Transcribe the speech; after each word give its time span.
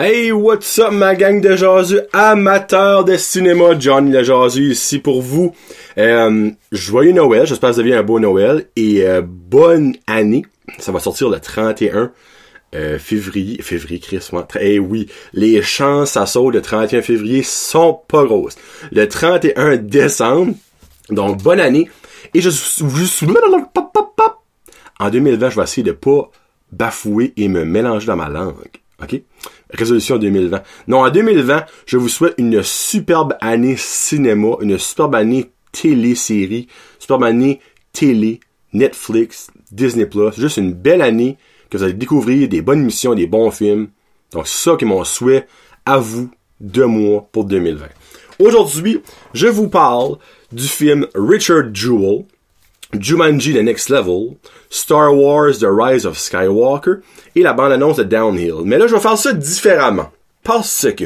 Hey, 0.00 0.30
what's 0.30 0.78
up 0.78 0.92
ma 0.92 1.16
gang 1.16 1.40
de 1.40 1.56
jasus 1.56 2.02
amateurs 2.12 3.04
de 3.04 3.16
cinéma, 3.16 3.76
Johnny 3.76 4.12
le 4.12 4.22
jasu 4.22 4.70
ici 4.70 5.00
pour 5.00 5.22
vous. 5.22 5.52
Euh, 5.98 6.52
joyeux 6.70 7.10
Noël, 7.10 7.48
j'espère 7.48 7.70
que 7.70 7.74
vous 7.74 7.80
avez 7.80 7.96
un 7.96 8.04
beau 8.04 8.20
Noël 8.20 8.66
et 8.76 9.04
euh, 9.04 9.22
bonne 9.24 9.96
année. 10.06 10.46
Ça 10.78 10.92
va 10.92 11.00
sortir 11.00 11.28
le 11.28 11.40
31 11.40 12.12
euh, 12.76 12.96
février, 13.00 13.60
février, 13.60 13.98
Chris, 13.98 14.24
moi. 14.30 14.46
Eh 14.60 14.78
oui, 14.78 15.08
les 15.32 15.62
chances 15.62 16.16
à 16.16 16.26
saut 16.26 16.52
le 16.52 16.62
31 16.62 17.02
février 17.02 17.42
sont 17.42 18.00
pas 18.06 18.22
grosses. 18.22 18.54
Le 18.92 19.08
31 19.08 19.78
décembre, 19.78 20.54
donc 21.10 21.42
bonne 21.42 21.58
année. 21.58 21.90
Et 22.34 22.40
je 22.40 22.50
suis... 22.50 23.26
En 25.00 25.10
2020, 25.10 25.50
je 25.50 25.56
vais 25.56 25.62
essayer 25.64 25.82
de 25.82 25.90
pas 25.90 26.30
bafouer 26.70 27.32
et 27.36 27.48
me 27.48 27.64
mélanger 27.64 28.06
dans 28.06 28.14
ma 28.14 28.28
langue. 28.28 28.78
OK? 29.02 29.22
Résolution 29.70 30.18
2020. 30.18 30.62
Non, 30.88 31.04
en 31.04 31.10
2020, 31.10 31.64
je 31.86 31.96
vous 31.96 32.08
souhaite 32.08 32.34
une 32.38 32.62
superbe 32.62 33.34
année 33.40 33.76
cinéma, 33.76 34.56
une 34.60 34.78
superbe 34.78 35.14
année 35.14 35.50
télé-série, 35.72 36.68
superbe 36.98 37.24
année 37.24 37.60
télé, 37.92 38.40
Netflix, 38.72 39.50
Disney+, 39.70 40.08
juste 40.36 40.56
une 40.56 40.72
belle 40.72 41.02
année 41.02 41.36
que 41.70 41.76
vous 41.76 41.84
allez 41.84 41.92
découvrir 41.92 42.48
des 42.48 42.62
bonnes 42.62 42.82
missions, 42.82 43.14
des 43.14 43.26
bons 43.26 43.50
films. 43.50 43.88
Donc, 44.32 44.46
c'est 44.46 44.70
ça 44.70 44.76
qui 44.76 44.84
est 44.84 44.88
mon 44.88 45.04
souhait 45.04 45.46
à 45.86 45.98
vous, 45.98 46.30
de 46.60 46.84
moi, 46.84 47.28
pour 47.30 47.44
2020. 47.44 47.86
Aujourd'hui, 48.38 49.00
je 49.32 49.46
vous 49.46 49.68
parle 49.68 50.16
du 50.52 50.66
film 50.66 51.06
Richard 51.14 51.74
Jewell, 51.74 52.24
Jumanji 52.94 53.52
The 53.54 53.62
Next 53.62 53.90
Level, 53.90 54.36
Star 54.70 55.14
Wars 55.14 55.58
The 55.58 55.68
Rise 55.68 56.06
of 56.06 56.18
Skywalker 56.18 57.00
et 57.34 57.42
la 57.42 57.52
bande-annonce 57.52 57.96
de 57.96 58.04
Downhill. 58.04 58.62
Mais 58.64 58.78
là, 58.78 58.86
je 58.86 58.94
vais 58.94 59.00
faire 59.00 59.18
ça 59.18 59.32
différemment. 59.32 60.10
Parce 60.42 60.86
que 60.96 61.04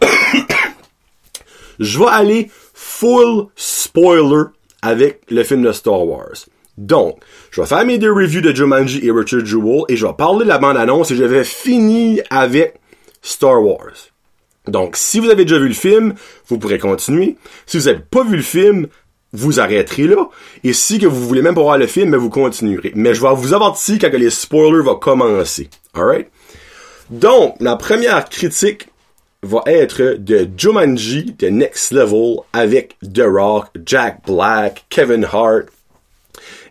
je 1.78 1.98
vais 1.98 2.08
aller 2.08 2.50
full 2.74 3.48
spoiler 3.56 4.44
avec 4.80 5.22
le 5.28 5.42
film 5.42 5.62
de 5.62 5.72
Star 5.72 6.06
Wars. 6.06 6.46
Donc, 6.78 7.18
je 7.50 7.60
vais 7.60 7.66
faire 7.66 7.84
mes 7.84 7.98
deux 7.98 8.12
reviews 8.12 8.40
de 8.40 8.54
Jumanji 8.54 9.04
et 9.04 9.10
Richard 9.10 9.44
Jewell 9.44 9.82
et 9.88 9.96
je 9.96 10.06
vais 10.06 10.12
parler 10.12 10.44
de 10.44 10.48
la 10.48 10.58
bande-annonce 10.58 11.10
et 11.10 11.16
je 11.16 11.24
vais 11.24 11.44
finir 11.44 12.22
avec 12.30 12.80
Star 13.20 13.62
Wars. 13.62 14.12
Donc, 14.68 14.96
si 14.96 15.18
vous 15.18 15.28
avez 15.28 15.44
déjà 15.44 15.58
vu 15.58 15.68
le 15.68 15.74
film, 15.74 16.14
vous 16.46 16.58
pourrez 16.58 16.78
continuer. 16.78 17.36
Si 17.66 17.78
vous 17.78 17.84
n'avez 17.86 17.98
pas 17.98 18.22
vu 18.22 18.36
le 18.36 18.42
film, 18.42 18.86
vous 19.32 19.60
arrêterez 19.60 20.06
là. 20.06 20.28
Et 20.64 20.72
si 20.72 20.98
que 20.98 21.06
vous 21.06 21.26
voulez 21.26 21.42
même 21.42 21.54
pas 21.54 21.62
voir 21.62 21.78
le 21.78 21.86
film, 21.86 22.10
mais 22.10 22.16
vous 22.16 22.30
continuerez. 22.30 22.92
Mais 22.94 23.14
je 23.14 23.22
vais 23.22 23.34
vous 23.34 23.54
avertir 23.54 23.98
quand 24.00 24.12
les 24.12 24.30
spoilers 24.30 24.82
vont 24.82 24.96
commencer. 24.96 25.68
Alright? 25.94 26.28
Donc, 27.10 27.56
la 27.60 27.76
première 27.76 28.28
critique 28.28 28.88
va 29.42 29.62
être 29.66 30.16
de 30.18 30.48
Jumanji 30.56 31.34
The 31.36 31.44
Next 31.44 31.92
Level 31.92 32.38
avec 32.52 32.96
The 33.02 33.22
Rock, 33.24 33.66
Jack 33.86 34.26
Black, 34.26 34.84
Kevin 34.90 35.24
Hart 35.24 35.66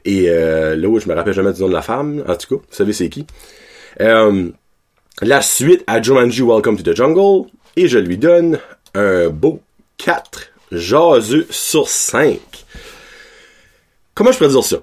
et 0.07 0.29
euh, 0.29 0.75
là 0.75 0.99
je 0.99 1.07
me 1.07 1.13
rappelle 1.13 1.33
jamais 1.33 1.53
du 1.53 1.61
nom 1.61 1.67
de 1.67 1.73
la 1.73 1.81
femme. 1.81 2.23
En 2.27 2.35
tout 2.35 2.57
cas, 2.57 2.65
vous 2.67 2.75
savez 2.75 2.93
c'est 2.93 3.09
qui. 3.09 3.25
Euh, 3.99 4.49
la 5.21 5.41
suite 5.41 5.83
à 5.87 6.01
Jumanji 6.01 6.41
Welcome 6.41 6.77
to 6.77 6.83
the 6.83 6.95
Jungle 6.95 7.49
et 7.75 7.87
je 7.87 7.99
lui 7.99 8.17
donne 8.17 8.59
un 8.95 9.29
beau 9.29 9.61
4 9.97 10.51
jaseux 10.71 11.47
sur 11.49 11.89
5. 11.89 12.39
Comment 14.13 14.31
je 14.31 14.37
pourrais 14.37 14.49
dire 14.49 14.63
ça? 14.63 14.77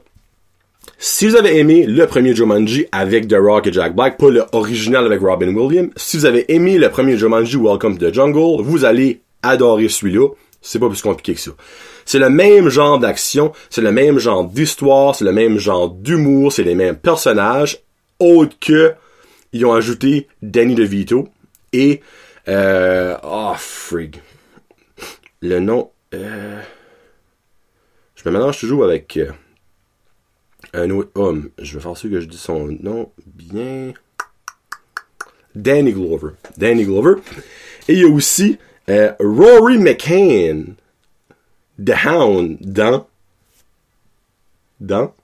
Si 0.98 1.26
vous 1.26 1.36
avez 1.36 1.58
aimé 1.58 1.86
le 1.86 2.06
premier 2.06 2.34
Jumanji 2.34 2.86
avec 2.92 3.28
The 3.28 3.36
Rock 3.38 3.66
et 3.66 3.72
Jack 3.72 3.94
Black, 3.94 4.16
pas 4.16 4.30
le 4.30 4.44
original 4.52 5.04
avec 5.04 5.20
Robin 5.20 5.54
Williams, 5.54 5.90
si 5.96 6.16
vous 6.16 6.24
avez 6.24 6.50
aimé 6.52 6.78
le 6.78 6.88
premier 6.88 7.16
Jumanji 7.18 7.56
Welcome 7.56 7.98
to 7.98 8.10
the 8.10 8.14
Jungle, 8.14 8.62
vous 8.62 8.84
allez 8.84 9.20
adorer 9.42 9.88
celui-là. 9.88 10.28
C'est 10.62 10.78
pas 10.78 10.88
plus 10.88 11.02
compliqué 11.02 11.34
que 11.34 11.40
ça. 11.40 11.50
C'est 12.06 12.18
le 12.18 12.30
même 12.30 12.68
genre 12.68 12.98
d'action, 12.98 13.52
c'est 13.70 13.82
le 13.82 13.92
même 13.92 14.18
genre 14.18 14.44
d'histoire, 14.44 15.14
c'est 15.14 15.24
le 15.24 15.32
même 15.32 15.58
genre 15.58 15.90
d'humour, 15.90 16.52
c'est 16.52 16.62
les 16.62 16.74
mêmes 16.74 16.96
personnages, 16.96 17.82
autre 18.18 18.56
que 18.60 18.94
ils 19.52 19.64
ont 19.64 19.72
ajouté 19.72 20.26
Danny 20.42 20.74
DeVito 20.74 21.28
et 21.72 22.00
euh, 22.48 23.16
oh 23.22 23.52
frig 23.56 24.20
le 25.44 25.60
nom. 25.60 25.90
Euh, 26.14 26.60
je 28.16 28.28
me 28.28 28.34
mélange 28.34 28.58
toujours 28.58 28.84
avec 28.84 29.16
euh, 29.16 29.30
un 30.72 30.90
autre 30.90 31.10
homme. 31.14 31.50
Je 31.58 31.74
vais 31.74 31.82
faire 31.82 31.96
sûr 31.96 32.10
que 32.10 32.20
je 32.20 32.26
dis 32.26 32.38
son 32.38 32.66
nom 32.80 33.12
bien. 33.26 33.92
Danny 35.54 35.92
Glover. 35.92 36.32
Danny 36.56 36.84
Glover. 36.84 37.20
Et 37.88 37.92
il 37.92 37.98
y 38.00 38.04
a 38.04 38.08
aussi 38.08 38.58
euh, 38.88 39.12
Rory 39.20 39.78
McCann. 39.78 40.74
The 41.84 41.94
Hound 42.06 42.58
dans. 42.60 43.06
Dans. 44.80 45.14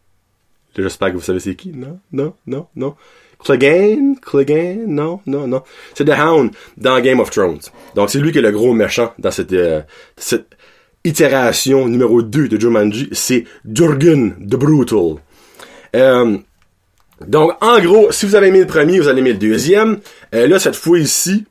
J'espère 0.76 1.10
que 1.10 1.14
vous 1.14 1.22
savez 1.22 1.41
c'est 1.41 1.54
qui. 1.54 1.70
Non, 1.70 1.98
non, 2.12 2.34
non, 2.47 2.66
non. 2.76 2.97
Clegane, 3.44 4.16
Clegane, 4.20 4.84
non, 4.86 5.20
non, 5.26 5.46
non. 5.46 5.62
C'est 5.94 6.04
The 6.04 6.18
Hound 6.18 6.50
dans 6.76 7.00
Game 7.00 7.20
of 7.20 7.30
Thrones. 7.30 7.60
Donc 7.94 8.10
c'est 8.10 8.18
lui 8.18 8.32
qui 8.32 8.38
est 8.38 8.42
le 8.42 8.50
gros 8.50 8.72
méchant 8.72 9.12
dans 9.18 9.30
cette, 9.30 9.52
euh, 9.52 9.80
cette 10.16 10.46
itération 11.04 11.88
numéro 11.88 12.22
2 12.22 12.48
de 12.48 12.60
Jumanji. 12.60 13.08
C'est 13.12 13.44
Jurgen 13.64 14.34
the 14.46 14.56
Brutal. 14.56 15.16
Euh, 15.96 16.38
donc 17.26 17.52
en 17.62 17.80
gros, 17.80 18.12
si 18.12 18.26
vous 18.26 18.34
avez 18.34 18.48
aimé 18.48 18.60
le 18.60 18.66
premier, 18.66 19.00
vous 19.00 19.08
allez 19.08 19.20
aimer 19.20 19.32
le 19.32 19.38
deuxième. 19.38 20.00
Euh, 20.34 20.46
là, 20.46 20.58
cette 20.58 20.76
fois 20.76 20.98
ici, 20.98 21.44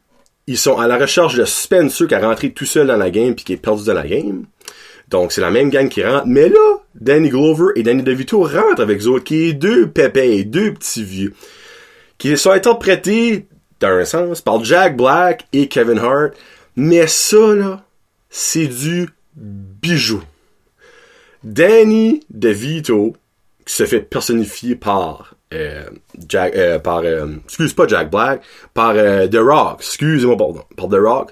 ils 0.48 0.58
sont 0.58 0.78
à 0.78 0.88
la 0.88 0.98
recherche 0.98 1.36
de 1.36 1.46
Spencer 1.46 2.08
qui 2.08 2.16
a 2.16 2.20
rentré 2.20 2.52
tout 2.52 2.66
seul 2.66 2.88
dans 2.88 2.98
la 2.98 3.10
game 3.10 3.36
puis 3.36 3.46
qui 3.46 3.54
est 3.54 3.58
perdu 3.58 3.86
dans 3.86 3.94
la 3.94 4.08
game. 4.08 4.46
Donc, 5.10 5.32
c'est 5.32 5.42
la 5.42 5.50
même 5.50 5.72
gang 5.72 5.90
qui 5.90 6.04
rentre. 6.04 6.28
Mais 6.28 6.50
là, 6.50 6.78
Danny 6.94 7.30
Glover 7.30 7.72
et 7.76 7.82
Danny 7.82 8.04
DeVito 8.04 8.44
rentrent 8.44 8.82
avec 8.82 9.04
autres, 9.08 9.24
qui 9.24 9.50
est 9.50 9.54
deux 9.54 9.88
pépés, 9.88 10.44
deux 10.44 10.74
petits 10.74 11.04
vieux 11.04 11.34
qui 12.20 12.38
sont 12.38 12.52
interprétés, 12.52 13.48
dans 13.80 13.88
un 13.88 14.06
sens, 14.06 14.42
par 14.42 14.64
Jack 14.64 14.96
Black 14.96 15.48
et 15.52 15.68
Kevin 15.68 15.98
Hart. 15.98 16.34
Mais 16.76 17.08
ça, 17.08 17.56
là, 17.56 17.84
c'est 18.30 18.68
du 18.68 19.10
bijou. 19.36 20.22
Danny 21.44 22.22
DeVito, 22.30 23.16
qui 23.66 23.74
se 23.74 23.86
fait 23.86 24.02
personnifier 24.02 24.76
par 24.76 25.36
euh, 25.54 25.86
Jack, 26.28 26.56
euh, 26.56 26.78
par, 26.78 27.00
euh, 27.00 27.38
excuse 27.46 27.74
pas 27.74 27.88
Jack 27.88 28.12
Black, 28.12 28.44
par 28.74 28.92
euh, 28.92 29.28
The 29.28 29.38
Rock, 29.38 29.78
excusez-moi, 29.80 30.38
pardon, 30.38 30.64
par 30.76 30.90
The 30.90 31.02
Rock, 31.02 31.32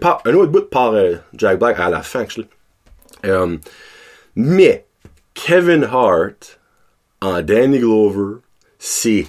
par, 0.00 0.22
un 0.24 0.34
autre 0.34 0.52
bout 0.52 0.70
par 0.70 0.92
euh, 0.92 1.16
Jack 1.34 1.58
Black 1.58 1.78
à 1.78 1.90
la 1.90 2.02
fin, 2.02 2.20
actually. 2.20 2.48
Euh, 3.26 3.58
mais, 4.36 4.86
Kevin 5.34 5.84
Hart 5.84 6.58
en 7.20 7.42
Danny 7.42 7.80
Glover, 7.80 8.38
c'est 8.78 9.26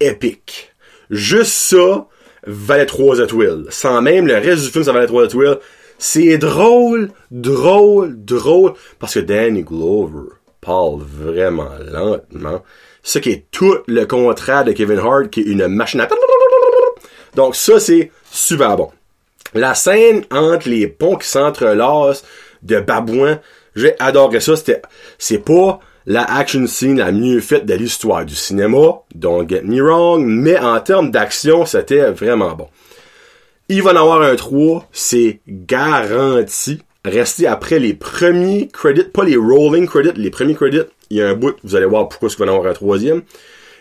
épique. 0.00 0.72
Juste 1.10 1.52
ça 1.52 2.06
valait 2.46 2.86
trois 2.86 3.18
étoiles. 3.18 3.66
Sans 3.70 4.00
même 4.02 4.26
le 4.26 4.34
reste 4.34 4.64
du 4.64 4.70
film, 4.70 4.84
ça 4.84 4.92
valait 4.92 5.06
trois 5.06 5.24
étoiles. 5.24 5.58
C'est 5.98 6.38
drôle, 6.38 7.10
drôle, 7.30 8.24
drôle, 8.24 8.72
parce 8.98 9.14
que 9.14 9.20
Danny 9.20 9.62
Glover 9.62 10.30
parle 10.60 11.00
vraiment 11.02 11.70
lentement. 11.92 12.62
Ce 13.02 13.18
qui 13.18 13.30
est 13.30 13.46
tout 13.50 13.78
le 13.86 14.04
contraire 14.06 14.64
de 14.64 14.72
Kevin 14.72 14.98
Hart, 14.98 15.30
qui 15.30 15.40
est 15.40 15.44
une 15.44 15.66
machine 15.68 16.00
à... 16.00 16.08
Donc 17.34 17.54
ça, 17.54 17.78
c'est 17.78 18.10
super 18.30 18.76
bon. 18.76 18.90
La 19.54 19.74
scène 19.74 20.24
entre 20.30 20.68
les 20.68 20.86
ponts 20.86 21.16
qui 21.16 21.28
s'entrelacent 21.28 22.24
de 22.62 22.80
babouins, 22.80 23.40
j'ai 23.74 23.94
adoré 23.98 24.40
ça. 24.40 24.56
C'était, 24.56 24.82
c'est 25.18 25.38
pas 25.38 25.80
la 26.10 26.24
action 26.24 26.66
scene 26.66 26.98
la 26.98 27.12
mieux 27.12 27.40
faite 27.40 27.66
de 27.66 27.74
l'histoire 27.74 28.24
du 28.26 28.34
cinéma, 28.34 29.02
don't 29.14 29.48
get 29.48 29.62
me 29.62 29.80
wrong, 29.80 30.26
mais 30.26 30.58
en 30.58 30.80
termes 30.80 31.12
d'action, 31.12 31.64
c'était 31.66 32.10
vraiment 32.10 32.56
bon. 32.56 32.66
Il 33.68 33.80
va 33.84 33.92
en 33.92 33.96
avoir 33.96 34.22
un 34.22 34.34
3, 34.34 34.88
c'est 34.90 35.38
garanti. 35.46 36.82
Restez 37.04 37.46
après 37.46 37.78
les 37.78 37.94
premiers 37.94 38.66
credits, 38.66 39.04
pas 39.04 39.22
les 39.22 39.36
rolling 39.36 39.86
credits, 39.86 40.10
les 40.16 40.30
premiers 40.30 40.56
credits. 40.56 40.82
Il 41.10 41.18
y 41.18 41.22
a 41.22 41.28
un 41.28 41.34
bout, 41.34 41.54
vous 41.62 41.76
allez 41.76 41.86
voir 41.86 42.08
pourquoi 42.08 42.28
il 42.28 42.36
va 42.38 42.46
en 42.46 42.56
avoir 42.56 42.72
un 42.72 42.74
troisième. 42.74 43.22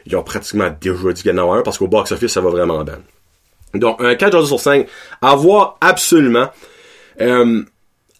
Ils 0.05 0.15
ont 0.15 0.21
pratiquement 0.21 0.69
déjà 0.79 1.11
dit 1.11 1.23
qu'il 1.23 1.39
en 1.39 1.51
a 1.51 1.57
un 1.57 1.61
parce 1.63 1.79
qu'au 1.79 1.87
box-office, 1.87 2.31
ça 2.31 2.41
va 2.41 2.51
vraiment 2.51 2.83
bien. 2.83 2.99
Donc, 3.73 3.99
un 4.03 4.13
4 4.13 4.45
sur 4.45 4.59
5, 4.59 4.87
à 5.23 5.35
voir 5.35 5.79
absolument. 5.81 6.49
Euh, 7.21 7.63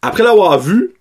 après 0.02 0.24
l'avoir 0.24 0.58
vu, 0.58 0.96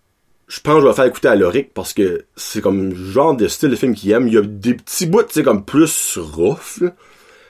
je 0.49 0.61
pense 0.61 0.77
que 0.77 0.81
je 0.81 0.87
vais 0.87 0.95
faire 0.95 1.05
écouter 1.05 1.29
à 1.29 1.37
Loric 1.37 1.75
parce 1.75 1.93
que 1.93 2.25
c'est 2.35 2.63
comme 2.63 2.89
le 2.89 2.95
genre 2.95 3.37
de 3.37 3.47
style 3.49 3.69
de 3.69 3.77
film 3.77 3.95
qu'il 3.95 4.11
aime. 4.13 4.29
Il 4.29 4.35
y 4.35 4.39
a 4.39 4.43
des 4.43 4.75
petits 4.75 5.07
bouts, 5.07 5.23
tu 5.23 5.35
sais, 5.35 5.43
comme 5.43 5.65
plus 5.65 6.19
rough, 6.19 6.83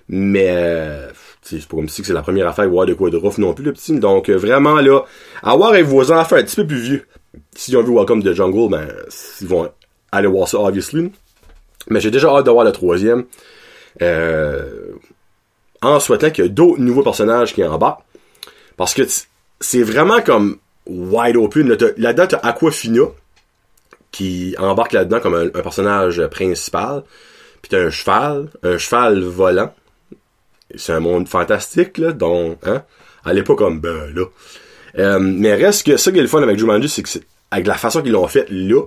mais 0.08 0.48
euh, 0.50 1.08
c'est 1.42 1.64
pas 1.68 1.76
comme 1.76 1.88
si 1.88 2.02
c'est 2.04 2.12
la 2.12 2.22
première 2.22 2.48
affaire 2.48 2.64
de 2.64 2.70
voir 2.70 2.86
de 2.86 2.94
quoi 2.94 3.08
de 3.10 3.16
rough 3.16 3.38
non 3.38 3.54
plus, 3.54 3.64
le 3.64 3.72
petit. 3.72 3.96
Donc, 3.98 4.28
euh, 4.28 4.36
vraiment, 4.36 4.80
là, 4.80 5.02
à 5.44 5.56
voir 5.56 5.70
avec 5.70 5.86
vos 5.86 6.10
enfants 6.10 6.36
un 6.36 6.42
petit 6.42 6.56
peu 6.56 6.66
plus 6.66 6.80
vieux. 6.80 7.06
S'ils 7.54 7.76
ont 7.76 7.84
vu 7.84 7.94
Welcome 7.94 8.22
to 8.24 8.30
the 8.30 8.34
Jungle, 8.34 8.68
ben, 8.68 8.88
ils 9.40 9.46
vont 9.46 9.70
aller 10.10 10.28
voir 10.28 10.48
ça, 10.48 10.58
obviously. 10.58 11.12
Mais 11.88 12.00
j'ai 12.00 12.10
déjà 12.10 12.28
hâte 12.30 12.46
de 12.46 12.50
voir 12.50 12.64
le 12.64 12.72
troisième. 12.72 13.26
Euh, 14.02 14.92
en 15.82 16.00
souhaitant 16.00 16.30
qu'il 16.30 16.44
y 16.44 16.48
a 16.48 16.50
d'autres 16.50 16.80
nouveaux 16.80 17.04
personnages 17.04 17.54
qui 17.54 17.62
embarquent. 17.62 18.02
Parce 18.76 18.94
que 18.94 19.02
c'est 19.60 19.82
vraiment 19.82 20.20
comme 20.20 20.58
wide 20.88 21.37
open. 21.37 21.69
Là-dedans, 21.96 22.26
t'as 22.26 22.38
Aquafina 22.38 23.02
qui 24.11 24.55
embarque 24.58 24.93
là-dedans 24.93 25.20
comme 25.20 25.35
un, 25.35 25.49
personnage 25.49 26.26
principal. 26.29 27.02
Puis 27.62 27.70
t'as 27.70 27.87
un 27.87 27.90
cheval, 27.90 28.49
un 28.62 28.79
cheval 28.79 29.23
volant. 29.23 29.75
C'est 30.75 30.93
un 30.93 31.00
monde 31.00 31.29
fantastique, 31.29 31.99
là, 31.99 32.12
donc, 32.12 32.58
hein. 32.67 32.82
Elle 33.26 33.38
est 33.38 33.43
pas 33.43 33.55
comme, 33.55 33.81
ben, 33.81 34.12
là. 34.14 34.25
Euh, 34.99 35.19
mais 35.19 35.55
reste 35.55 35.87
que, 35.87 35.96
ça 35.96 36.11
qui 36.12 36.19
est 36.19 36.23
le 36.23 36.29
fun 36.29 36.43
avec 36.43 36.58
Jumanji, 36.58 36.88
c'est 36.88 37.02
que 37.02 37.08
avec 37.50 37.67
la 37.67 37.75
façon 37.75 38.02
qu'ils 38.02 38.12
l'ont 38.12 38.26
fait 38.26 38.46
là, 38.50 38.82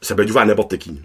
ça 0.00 0.14
peut 0.14 0.22
être 0.22 0.30
ouvert 0.30 0.42
à 0.42 0.46
n'importe 0.46 0.78
qui. 0.78 1.00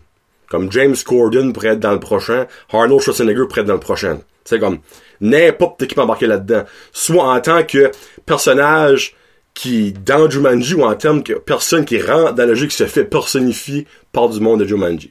Comme 0.50 0.72
James 0.72 0.96
Corden 1.06 1.54
pourrait 1.54 1.70
être 1.70 1.80
dans 1.80 1.92
le 1.94 2.00
prochain, 2.00 2.48
Arnold 2.72 3.02
Schwarzenegger 3.02 3.46
pourrait 3.48 3.62
être 3.62 3.68
dans 3.68 3.74
le 3.74 3.80
prochain. 3.80 4.20
C'est 4.46 4.60
comme 4.60 4.80
n'importe 5.20 5.86
qui 5.88 5.96
peut 5.96 6.02
embarquer 6.02 6.28
là-dedans. 6.28 6.64
Soit 6.94 7.24
en 7.24 7.40
tant 7.42 7.64
que 7.64 7.92
personnage 8.26 9.16
qui, 9.58 9.92
dans 9.92 10.30
Jumanji, 10.30 10.76
ou 10.76 10.84
en 10.84 10.94
termes 10.94 11.24
que 11.24 11.34
personne 11.34 11.84
qui 11.84 12.00
rentre 12.00 12.34
dans 12.34 12.46
le 12.46 12.54
jeu 12.54 12.68
qui 12.68 12.76
se 12.76 12.86
fait 12.86 13.06
personnifier 13.06 13.88
par 14.12 14.30
du 14.30 14.40
monde 14.40 14.60
de 14.60 14.66
Jumanji. 14.66 15.10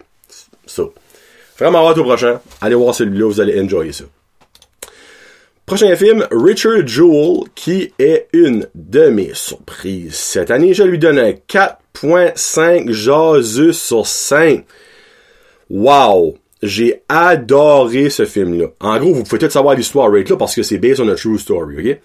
Ça. 0.66 0.84
Vraiment 1.58 1.88
hâte 1.88 1.98
au 1.98 2.04
prochain. 2.04 2.40
Allez 2.60 2.76
voir 2.76 2.94
celui-là, 2.94 3.26
vous 3.26 3.40
allez 3.40 3.60
enjoyer 3.60 3.92
ça. 3.92 4.04
Prochain 5.64 5.96
film, 5.96 6.24
Richard 6.30 6.86
Jewell, 6.86 7.48
qui 7.56 7.92
est 7.98 8.28
une 8.32 8.68
de 8.76 9.08
mes 9.08 9.34
surprises. 9.34 10.14
Cette 10.14 10.52
année, 10.52 10.74
je 10.74 10.84
lui 10.84 10.98
donne 10.98 11.18
un 11.18 11.32
4.5 11.32 12.92
jasus 12.92 13.72
sur 13.72 14.06
5. 14.06 14.64
Wow! 15.70 16.36
J'ai 16.62 17.02
adoré 17.08 18.10
ce 18.10 18.24
film-là. 18.24 18.68
En 18.80 18.98
gros, 19.00 19.12
vous 19.12 19.24
pouvez 19.24 19.38
peut-être 19.38 19.52
savoir 19.52 19.74
l'histoire 19.74 20.10
right 20.10 20.30
là 20.30 20.36
parce 20.36 20.54
que 20.54 20.62
c'est 20.62 20.78
based 20.78 21.00
on 21.00 21.08
a 21.08 21.16
true 21.16 21.38
story, 21.38 21.78
ok? 21.78 21.98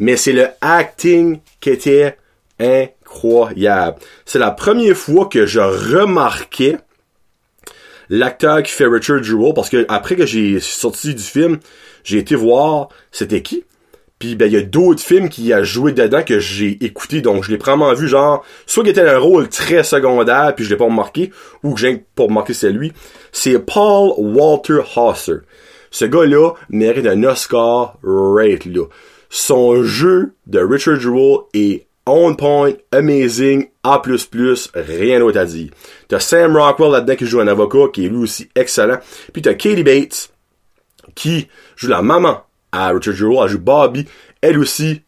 Mais 0.00 0.16
c'est 0.16 0.32
le 0.32 0.48
acting 0.62 1.40
qui 1.60 1.68
était 1.68 2.16
incroyable. 2.58 3.98
C'est 4.24 4.38
la 4.38 4.50
première 4.50 4.96
fois 4.96 5.26
que 5.26 5.44
je 5.44 5.60
remarquais 5.60 6.78
l'acteur 8.08 8.62
qui 8.62 8.72
fait 8.72 8.86
Richard 8.86 9.22
Jewell 9.22 9.52
parce 9.52 9.68
que 9.68 9.84
après 9.88 10.16
que 10.16 10.24
j'ai 10.24 10.58
sorti 10.58 11.14
du 11.14 11.22
film, 11.22 11.60
j'ai 12.02 12.16
été 12.16 12.34
voir 12.34 12.88
c'était 13.12 13.42
qui. 13.42 13.64
Puis 14.18 14.36
ben 14.36 14.46
il 14.46 14.52
y 14.54 14.56
a 14.56 14.62
d'autres 14.62 15.02
films 15.02 15.28
qui 15.28 15.52
a 15.52 15.62
joué 15.62 15.92
dedans 15.92 16.22
que 16.22 16.38
j'ai 16.40 16.82
écouté 16.82 17.20
donc 17.20 17.44
je 17.44 17.50
l'ai 17.50 17.58
vraiment 17.58 17.92
vu 17.92 18.08
genre 18.08 18.42
soit 18.64 18.82
qu'il 18.82 18.92
était 18.92 19.06
un 19.06 19.18
rôle 19.18 19.50
très 19.50 19.84
secondaire 19.84 20.54
puis 20.56 20.64
je 20.64 20.70
l'ai 20.70 20.76
pas 20.76 20.86
remarqué 20.86 21.30
ou 21.62 21.74
que 21.74 21.80
j'ai 21.80 22.06
pas 22.14 22.22
remarqué 22.22 22.54
c'est 22.54 22.72
lui. 22.72 22.94
C'est 23.32 23.58
Paul 23.58 24.14
Walter 24.16 24.80
Hauser. 24.96 25.40
Ce 25.90 26.06
gars-là 26.06 26.52
mérite 26.70 27.06
un 27.06 27.22
Oscar 27.24 27.98
right 28.02 28.64
là. 28.64 28.86
Son 29.30 29.84
jeu 29.84 30.34
de 30.46 30.58
Richard 30.58 31.00
Jewell 31.00 31.38
est 31.54 31.86
on 32.04 32.34
point, 32.34 32.72
amazing, 32.90 33.68
A++, 33.84 34.02
rien 34.74 35.20
d'autre 35.20 35.38
à 35.38 35.44
dire. 35.44 35.70
T'as 36.08 36.18
Sam 36.18 36.56
Rockwell 36.56 36.90
là-dedans 36.90 37.14
qui 37.14 37.26
joue 37.26 37.40
un 37.40 37.46
avocat, 37.46 37.88
qui 37.92 38.06
est 38.06 38.08
lui 38.08 38.18
aussi 38.18 38.48
excellent. 38.56 38.98
Puis 39.32 39.42
t'as 39.42 39.54
Katie 39.54 39.84
Bates, 39.84 40.30
qui 41.14 41.46
joue 41.76 41.88
la 41.88 42.02
maman 42.02 42.42
à 42.72 42.88
Richard 42.88 43.14
Jewell, 43.14 43.44
elle 43.44 43.50
joue 43.50 43.60
Bobby, 43.60 44.06
elle 44.40 44.58
aussi, 44.58 45.02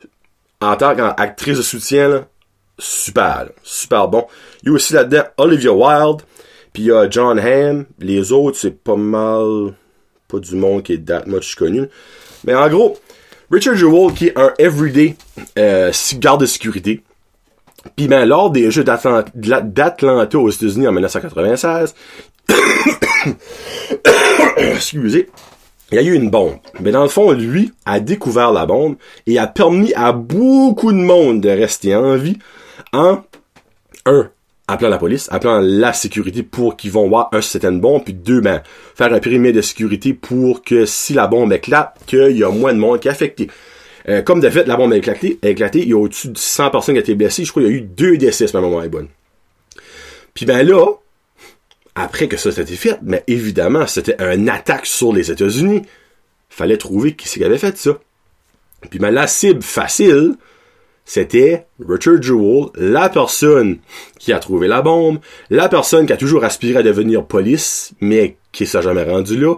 en 0.61 0.77
tant 0.77 0.95
qu'actrice 0.95 1.59
de 1.59 1.63
soutien, 1.63 2.27
super, 2.79 3.49
super 3.65 4.07
bon. 4.07 4.27
Il 4.63 4.69
y 4.69 4.71
a 4.71 4.75
aussi 4.75 4.93
là-dedans 4.93 5.25
Olivia 5.39 5.73
Wilde, 5.73 6.23
puis 6.73 6.85
il 6.85 6.87
y 6.87 6.93
a 6.93 7.11
John 7.11 7.39
Hamm. 7.39 7.87
Les 7.99 8.31
autres, 8.31 8.59
c'est 8.59 8.83
pas 8.83 8.97
mal, 8.97 9.75
pas 10.29 10.39
du 10.39 10.55
monde 10.55 10.83
qui 10.85 10.95
est 10.95 11.05
that 11.05 11.25
much 11.27 11.57
connu. 11.57 11.89
Mais 12.45 12.55
en 12.55 12.69
gros, 12.69 12.99
Richard 13.53 13.77
Jewell, 13.77 14.15
qui 14.15 14.29
est 14.29 14.39
un 14.39 14.55
everyday 14.59 15.15
euh, 15.59 15.93
garde 16.15 16.41
de 16.41 16.47
sécurité. 16.47 17.03
Puis 17.97 18.09
ben, 18.09 18.25
lors 18.25 18.51
des 18.51 18.71
Jeux 18.71 18.83
d'Atlanta 18.83 20.39
aux 20.39 20.51
États-Unis 20.51 20.89
en 20.89 20.93
1996, 20.93 21.95
excusez, 24.57 25.29
il 25.91 25.97
y 25.97 25.99
a 25.99 26.03
eu 26.03 26.15
une 26.15 26.31
bombe. 26.31 26.55
Mais 26.81 26.93
dans 26.93 27.03
le 27.03 27.09
fond, 27.09 27.33
lui 27.33 27.73
a 27.85 28.01
découvert 28.01 28.53
la 28.53 28.65
bombe 28.65 28.97
et 29.27 29.39
a 29.39 29.47
permis 29.47 29.93
à 29.95 30.13
beaucoup 30.13 30.91
de 30.91 30.99
monde 30.99 31.43
de 31.43 31.51
rester 31.51 31.95
en 31.95 32.17
vie 32.17 32.39
en 32.95 33.23
un 34.07 34.31
appelant 34.73 34.89
la 34.89 34.99
police, 34.99 35.29
appelant 35.31 35.61
la 35.61 35.93
sécurité 35.93 36.43
pour 36.43 36.77
qu'ils 36.77 36.93
vont 36.93 37.09
voir 37.09 37.29
un 37.33 37.41
si 37.41 37.51
c'était 37.51 37.71
bombe, 37.71 38.05
puis 38.05 38.15
deux, 38.15 38.41
ben, 38.41 38.63
faire 38.95 39.13
un 39.13 39.21
périmètre 39.21 39.57
de 39.57 39.63
sécurité 39.63 40.15
pour 40.15 40.63
que 40.63 40.87
si 40.87 41.13
la 41.13 41.27
bombe 41.27 41.53
éclate, 41.53 41.97
qu'il 42.07 42.37
y 42.37 42.45
a 42.45 42.51
moins 42.51 42.73
de 42.73 42.79
monde 42.79 43.01
qui 43.01 43.09
est 43.09 43.11
affecté. 43.11 43.49
Euh, 44.09 44.23
comme 44.23 44.41
de 44.41 44.51
fait, 44.51 44.67
la 44.67 44.77
bombe 44.77 44.93
a 44.93 44.97
éclaté, 44.97 45.39
éclaté, 45.43 45.81
il 45.83 45.89
y 45.89 45.93
a 45.93 45.99
au-dessus 45.99 46.29
de 46.29 46.39
100 46.39 46.71
personnes 46.71 46.95
qui 46.95 47.01
ont 47.01 47.03
été 47.03 47.15
blessées, 47.15 47.45
je 47.45 47.51
crois 47.51 47.63
qu'il 47.63 47.73
y 47.73 47.75
a 47.75 47.79
eu 47.79 47.83
deux 47.83 48.17
décès 48.17 48.45
à 48.45 48.49
ce 48.49 48.57
moment-là, 48.57 48.89
bonne. 48.89 49.09
Puis 50.35 50.47
ben 50.47 50.67
là, 50.67 50.87
après 51.95 52.27
que 52.27 52.37
ça 52.37 52.51
s'était 52.51 52.75
fait, 52.75 52.99
mais 53.03 53.23
évidemment, 53.27 53.87
c'était 53.87 54.17
une 54.19 54.49
attaque 54.49 54.87
sur 54.87 55.13
les 55.13 55.31
États-Unis. 55.31 55.83
Fallait 56.49 56.79
trouver 56.79 57.15
qui 57.15 57.29
c'est 57.29 57.39
qui 57.39 57.45
avait 57.45 57.59
fait 57.59 57.77
ça. 57.77 57.99
Puis 58.91 58.99
ben 58.99 59.11
la 59.11 59.27
cible 59.27 59.63
facile, 59.63 60.37
c'était 61.05 61.67
Richard 61.87 62.23
Jewell, 62.23 62.67
la 62.77 63.09
personne 63.09 63.79
qui 64.19 64.33
a 64.33 64.39
trouvé 64.39 64.69
la 64.69 64.83
bombe, 64.83 65.19
la 65.51 65.69
personne 65.69 66.07
qui 66.07 66.13
a 66.13 66.17
toujours 66.17 66.45
aspiré 66.45 66.79
à 66.79 66.83
devenir 66.83 67.27
police, 67.27 67.93
mais 68.01 68.37
qui 68.53 68.67
s'est 68.67 68.83
jamais 68.83 69.03
rendu 69.03 69.39
là. 69.39 69.57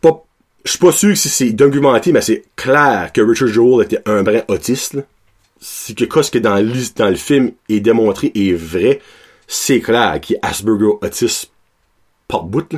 Pas, 0.00 0.24
je 0.64 0.70
suis 0.70 0.78
pas 0.78 0.92
sûr 0.92 1.10
que 1.10 1.16
c'est 1.16 1.50
documenté, 1.50 2.12
mais 2.12 2.20
c'est 2.20 2.44
clair 2.54 3.10
que 3.12 3.20
Richard 3.22 3.48
Jewell 3.48 3.84
était 3.84 4.02
un 4.06 4.22
brin 4.22 4.42
autiste. 4.48 4.98
C'est 5.58 5.94
que 5.94 6.22
ce 6.22 6.30
que 6.30 6.38
dans 6.38 6.56
le, 6.56 6.72
dans 6.96 7.08
le 7.08 7.16
film 7.16 7.52
est 7.68 7.80
démontré 7.80 8.30
est 8.34 8.52
vrai, 8.52 9.00
c'est 9.46 9.80
clair 9.80 10.20
qu'il 10.20 10.36
est 10.36 10.46
Asperger 10.46 10.92
autiste 11.02 11.50
par 12.28 12.44
bout. 12.44 12.68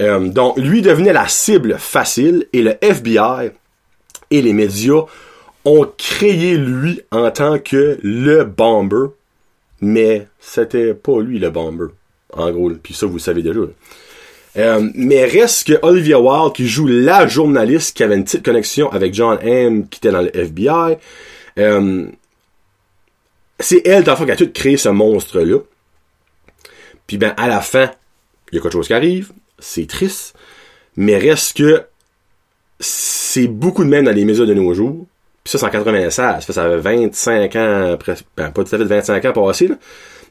Euh, 0.00 0.28
donc, 0.28 0.56
lui 0.58 0.80
devenait 0.80 1.12
la 1.12 1.28
cible 1.28 1.76
facile 1.78 2.46
et 2.52 2.62
le 2.62 2.76
FBI 2.80 3.50
et 4.30 4.42
les 4.42 4.52
médias 4.52 5.04
ont 5.64 5.86
créé 5.96 6.56
lui 6.56 7.00
en 7.10 7.30
tant 7.30 7.58
que 7.58 7.98
le 8.02 8.44
bomber, 8.44 9.08
mais 9.80 10.26
c'était 10.40 10.94
pas 10.94 11.20
lui 11.20 11.38
le 11.38 11.50
bomber, 11.50 11.86
en 12.32 12.50
gros. 12.50 12.70
Puis 12.70 12.94
ça, 12.94 13.06
vous 13.06 13.14
le 13.14 13.18
savez 13.20 13.42
déjà. 13.42 13.60
Euh, 14.58 14.90
mais 14.94 15.24
reste 15.24 15.66
que 15.66 15.78
Olivia 15.82 16.20
Wilde, 16.20 16.54
qui 16.54 16.68
joue 16.68 16.86
la 16.86 17.26
journaliste 17.26 17.96
qui 17.96 18.02
avait 18.02 18.16
une 18.16 18.24
petite 18.24 18.44
connexion 18.44 18.90
avec 18.90 19.14
John 19.14 19.38
M, 19.40 19.88
qui 19.88 19.98
était 19.98 20.10
dans 20.10 20.20
le 20.20 20.36
FBI, 20.36 20.98
euh, 21.58 22.06
c'est 23.58 23.86
elle, 23.86 24.04
dans 24.04 24.16
qui 24.16 24.30
a 24.30 24.36
tout 24.36 24.50
créé 24.52 24.76
ce 24.76 24.90
monstre-là. 24.90 25.58
Puis 27.06 27.16
ben, 27.16 27.34
à 27.36 27.48
la 27.48 27.60
fin, 27.60 27.90
il 28.50 28.56
y 28.56 28.58
a 28.58 28.62
quelque 28.62 28.72
chose 28.72 28.88
qui 28.88 28.94
arrive, 28.94 29.32
c'est 29.58 29.86
triste, 29.86 30.34
mais 30.96 31.16
reste 31.16 31.56
que 31.56 31.84
c'est 32.80 33.48
beaucoup 33.48 33.84
de 33.84 33.88
même 33.88 34.04
dans 34.04 34.14
les 34.14 34.24
médias 34.24 34.44
de 34.44 34.54
nos 34.54 34.74
jours. 34.74 35.06
Puis 35.44 35.50
ça, 35.50 35.58
c'est 35.58 35.66
en 35.66 35.70
96. 35.70 36.44
Ça 36.44 36.52
fait 36.52 36.76
25 36.76 37.56
ans, 37.56 37.98
ben, 38.36 38.50
pas 38.50 38.64
tout 38.64 38.74
à 38.74 38.78
fait 38.78 38.84
25 38.84 39.24
ans 39.24 39.32
passés, 39.32 39.68
là. 39.68 39.76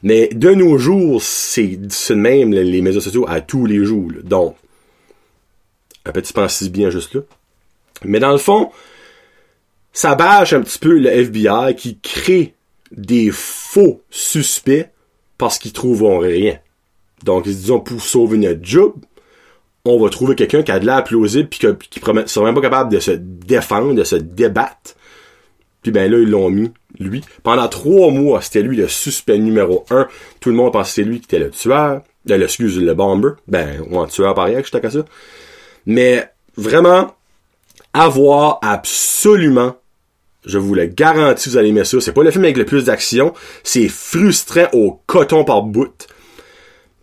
Mais 0.02 0.28
de 0.32 0.50
nos 0.50 0.78
jours, 0.78 1.22
c'est 1.22 1.76
de 1.76 2.14
même 2.14 2.52
les 2.52 2.80
médias 2.82 3.00
sociaux 3.00 3.24
à 3.28 3.40
tous 3.40 3.66
les 3.66 3.84
jours. 3.84 4.10
Donc, 4.24 4.56
un 6.04 6.10
petit 6.10 6.32
pensif 6.32 6.72
bien 6.72 6.90
juste 6.90 7.14
là. 7.14 7.20
Mais 8.04 8.18
dans 8.18 8.32
le 8.32 8.38
fond, 8.38 8.72
ça 9.92 10.14
bâche 10.16 10.52
un 10.54 10.62
petit 10.62 10.78
peu 10.78 10.98
le 10.98 11.08
FBI 11.08 11.76
qui 11.76 11.98
crée 12.00 12.54
des 12.90 13.30
faux 13.30 14.02
suspects 14.10 14.90
parce 15.38 15.58
qu'ils 15.58 15.72
trouveront 15.72 16.18
rien. 16.18 16.58
Donc, 17.22 17.46
ils 17.46 17.54
disent, 17.54 17.72
pour 17.84 18.00
sauver 18.00 18.38
notre 18.38 18.64
job, 18.64 18.94
on 19.84 20.00
va 20.00 20.10
trouver 20.10 20.34
quelqu'un 20.34 20.62
qui 20.62 20.72
a 20.72 20.78
de 20.78 20.86
l'air 20.86 21.04
plausible 21.04 21.48
puis 21.48 21.58
qui 21.58 22.00
ne 22.12 22.26
sera 22.26 22.44
même 22.44 22.54
pas 22.54 22.60
capable 22.60 22.92
de 22.92 22.98
se 22.98 23.12
défendre, 23.12 23.94
de 23.94 24.04
se 24.04 24.16
débattre. 24.16 24.96
Puis 25.82 25.90
ben 25.90 26.10
là, 26.10 26.18
ils 26.18 26.30
l'ont 26.30 26.50
mis, 26.50 26.70
lui. 26.98 27.22
Pendant 27.42 27.68
trois 27.68 28.10
mois, 28.10 28.40
c'était 28.40 28.62
lui 28.62 28.76
le 28.76 28.88
suspect 28.88 29.38
numéro 29.38 29.84
un. 29.90 30.06
Tout 30.40 30.50
le 30.50 30.56
monde 30.56 30.72
pensait 30.72 30.84
que 30.84 30.94
c'était 30.94 31.08
lui 31.08 31.20
qui 31.20 31.24
était 31.26 31.38
le 31.38 31.50
tueur. 31.50 32.02
Euh, 32.30 32.36
le, 32.36 32.44
excuse, 32.44 32.80
le 32.80 32.94
bomber. 32.94 33.30
Ben, 33.48 33.82
ou 33.90 33.98
un 33.98 34.06
tueur 34.06 34.34
par 34.34 34.44
ailleurs, 34.44 34.62
je 34.64 34.76
à 34.76 34.90
ça. 34.90 35.04
Mais, 35.86 36.28
vraiment, 36.56 37.14
avoir 37.92 38.58
absolument, 38.62 39.76
je 40.46 40.58
vous 40.58 40.74
le 40.74 40.86
garantis, 40.86 41.50
vous 41.50 41.56
allez 41.56 41.70
aimer 41.70 41.84
ça. 41.84 42.00
C'est 42.00 42.12
pas 42.12 42.22
le 42.22 42.30
film 42.30 42.44
avec 42.44 42.56
le 42.56 42.64
plus 42.64 42.84
d'action. 42.84 43.34
C'est 43.64 43.88
frustrant 43.88 44.68
au 44.72 45.00
coton 45.06 45.44
par 45.44 45.62
bout. 45.62 46.06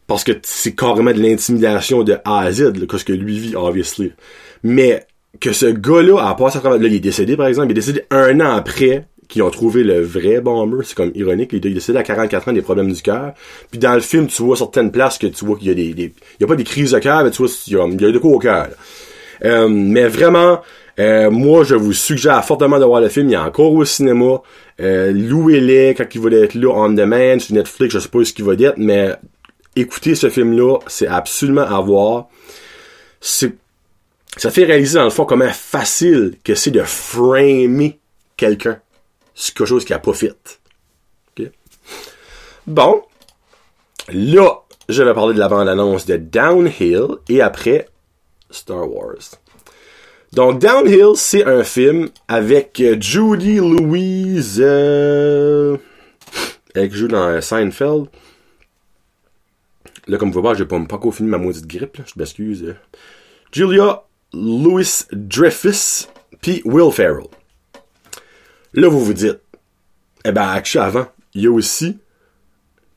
Parce 0.07 0.23
que 0.23 0.31
c'est 0.41 0.73
carrément 0.73 1.11
de 1.11 1.21
l'intimidation 1.21 2.03
de 2.03 2.17
A 2.25 2.39
à 2.39 2.51
Z, 2.51 2.73
ce 2.97 3.05
que 3.05 3.13
lui 3.13 3.39
vit, 3.39 3.55
obviously. 3.55 4.13
Mais, 4.63 5.05
que 5.39 5.53
ce 5.53 5.67
gars-là, 5.67 6.27
à 6.27 6.35
part 6.35 6.51
sa 6.51 6.61
là, 6.61 6.77
il 6.79 6.93
est 6.93 6.99
décédé, 6.99 7.37
par 7.37 7.47
exemple, 7.47 7.67
il 7.67 7.71
est 7.71 7.75
décédé 7.75 8.03
un 8.11 8.39
an 8.39 8.55
après 8.55 9.05
qu'ils 9.27 9.43
ont 9.43 9.49
trouvé 9.51 9.83
le 9.83 10.01
vrai 10.01 10.41
bomber. 10.41 10.83
C'est 10.83 10.95
comme 10.95 11.11
ironique. 11.13 11.51
Il 11.53 11.65
est 11.65 11.73
décédé 11.73 11.99
à 11.99 12.03
44 12.03 12.49
ans 12.49 12.53
des 12.53 12.63
problèmes 12.63 12.91
du 12.91 13.01
cœur. 13.01 13.33
Puis 13.69 13.79
dans 13.79 13.93
le 13.93 14.01
film, 14.01 14.27
tu 14.27 14.41
vois 14.41 14.57
certaines 14.57 14.91
places 14.91 15.17
que 15.19 15.27
tu 15.27 15.45
vois 15.45 15.55
qu'il 15.55 15.67
y 15.67 15.71
a 15.71 15.75
des, 15.75 15.89
il 15.89 16.11
y 16.39 16.43
a 16.43 16.47
pas 16.47 16.55
des 16.55 16.63
crises 16.63 16.91
de 16.91 16.99
cœur, 16.99 17.23
mais 17.23 17.31
tu 17.31 17.43
vois, 17.43 17.51
il 17.67 17.73
y 17.73 17.75
a, 17.77 17.85
il 17.87 18.01
y 18.01 18.05
a 18.05 18.11
de 18.11 18.17
quoi 18.17 18.31
au 18.31 18.39
cœur. 18.39 18.69
Euh, 19.45 19.67
mais 19.69 20.07
vraiment, 20.07 20.61
euh, 20.99 21.29
moi, 21.29 21.63
je 21.63 21.75
vous 21.75 21.93
suggère 21.93 22.43
fortement 22.43 22.79
de 22.79 22.85
voir 22.85 23.01
le 23.01 23.09
film. 23.09 23.29
Il 23.29 23.33
est 23.33 23.37
encore 23.37 23.71
au 23.71 23.85
cinéma. 23.85 24.41
Euh, 24.81 25.11
Louez-les 25.11 25.93
quand 25.95 26.05
il 26.13 26.21
va 26.21 26.29
être 26.31 26.55
là 26.55 26.73
on 26.75 26.89
demand 26.89 27.39
sur 27.39 27.55
Netflix. 27.55 27.93
Je 27.93 27.99
sais 27.99 28.09
pas 28.09 28.23
ce 28.23 28.33
qu'il 28.33 28.45
va 28.45 28.53
être, 28.53 28.77
mais 28.77 29.13
écoutez 29.75 30.15
ce 30.15 30.29
film-là, 30.29 30.79
c'est 30.87 31.07
absolument 31.07 31.61
à 31.61 31.79
voir. 31.81 32.27
C'est, 33.21 33.53
ça 34.39 34.51
fait 34.51 34.65
réaliser 34.65 34.97
dans 34.97 35.03
le 35.03 35.09
fond 35.09 35.25
comment 35.25 35.49
facile 35.49 36.37
que 36.43 36.55
c'est 36.55 36.71
de 36.71 36.83
framer 36.83 37.99
quelqu'un. 38.37 38.79
C'est 39.35 39.53
quelque 39.53 39.67
chose 39.67 39.85
qui 39.85 39.93
a 39.93 39.99
pas 39.99 40.13
fait. 40.13 40.59
OK? 41.37 41.47
Bon. 42.67 43.03
Là, 44.11 44.63
je 44.87 45.03
vais 45.03 45.13
parler 45.13 45.33
de 45.33 45.39
la 45.39 45.49
bande-annonce 45.49 46.05
de 46.05 46.17
Downhill 46.17 47.17
et 47.27 47.41
après 47.41 47.87
Star 48.49 48.91
Wars. 48.91 49.37
Donc 50.33 50.59
Downhill, 50.59 51.15
c'est 51.15 51.45
un 51.45 51.63
film 51.63 52.09
avec 52.27 52.79
euh, 52.79 52.97
Judy 52.99 53.55
Louise 53.57 54.59
euh, 54.59 55.77
elle 56.75 56.91
joue 56.91 57.07
dans 57.07 57.41
Seinfeld. 57.41 58.07
Là, 60.07 60.17
comme 60.17 60.31
vous 60.31 60.41
voyez, 60.41 60.57
j'ai 60.57 60.65
pas, 60.65 60.79
pas 60.79 61.11
fini 61.11 61.29
ma 61.29 61.37
maudite 61.37 61.67
grippe, 61.67 61.97
je 62.05 62.13
m'excuse. 62.17 62.75
Julia 63.51 64.03
Louis 64.33 65.05
Dreyfus 65.11 66.07
puis 66.41 66.61
Will 66.65 66.91
Ferrell. 66.91 67.27
Là, 68.73 68.87
vous 68.87 69.03
vous 69.03 69.13
dites, 69.13 69.39
eh 70.25 70.31
ben, 70.31 70.47
actuellement, 70.47 70.87
avant, 70.87 71.07
il 71.33 71.43
y 71.43 71.47
a 71.47 71.51
aussi 71.51 71.97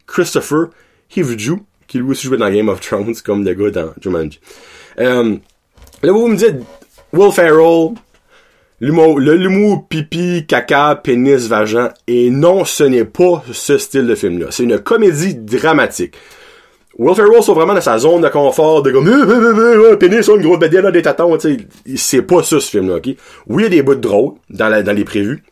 Christopher 0.07 0.67
Hivju, 1.15 1.59
qui 1.87 1.99
lui 1.99 2.11
aussi 2.11 2.27
jouait 2.27 2.37
dans 2.37 2.51
Game 2.51 2.69
of 2.69 2.81
Thrones, 2.81 3.15
comme 3.25 3.45
le 3.45 3.55
gars 3.55 3.71
dans 3.71 3.93
Jumanji. 4.01 4.41
Euh, 4.99 5.37
là, 6.03 6.13
vous 6.13 6.29
me 6.29 6.37
dites, 6.37 6.57
Will 7.13 7.33
Ferrell, 7.33 7.95
le 8.81 9.35
l'humour 9.37 9.87
pipi, 9.89 10.45
caca, 10.47 10.97
pénis, 10.97 11.47
vagin, 11.47 11.91
et 12.07 12.31
non, 12.31 12.65
ce 12.65 12.85
n'est 12.85 13.05
pas 13.05 13.45
ce 13.53 13.79
style 13.79 14.07
de 14.07 14.15
film-là. 14.15 14.47
C'est 14.51 14.65
une 14.65 14.79
comédie 14.79 15.35
dramatique. 15.35 16.15
Will 16.99 17.15
Ferrell 17.15 17.43
sont 17.43 17.55
vraiment 17.55 17.75
dans 17.75 17.81
sa 17.81 17.99
zone 17.99 18.21
de 18.21 18.29
confort, 18.29 18.83
de 18.83 18.91
comme, 18.91 19.09
euh, 19.09 19.97
pénis, 19.97 20.27
une 20.29 20.43
grosse 20.43 20.59
bédelle, 20.59 20.91
des 20.93 21.03
tatons, 21.03 21.37
tu 21.39 21.57
sais. 21.87 21.97
C'est 21.97 22.23
pas 22.23 22.43
ça, 22.43 22.61
ce 22.61 22.71
film-là, 22.71 22.97
ok? 22.97 23.09
Oui, 23.47 23.63
il 23.63 23.63
y 23.63 23.67
a 23.67 23.69
des 23.69 23.83
bouts 23.83 23.95
de 23.95 24.09
dans, 24.51 24.95
les 24.95 25.05
prévus, 25.05 25.43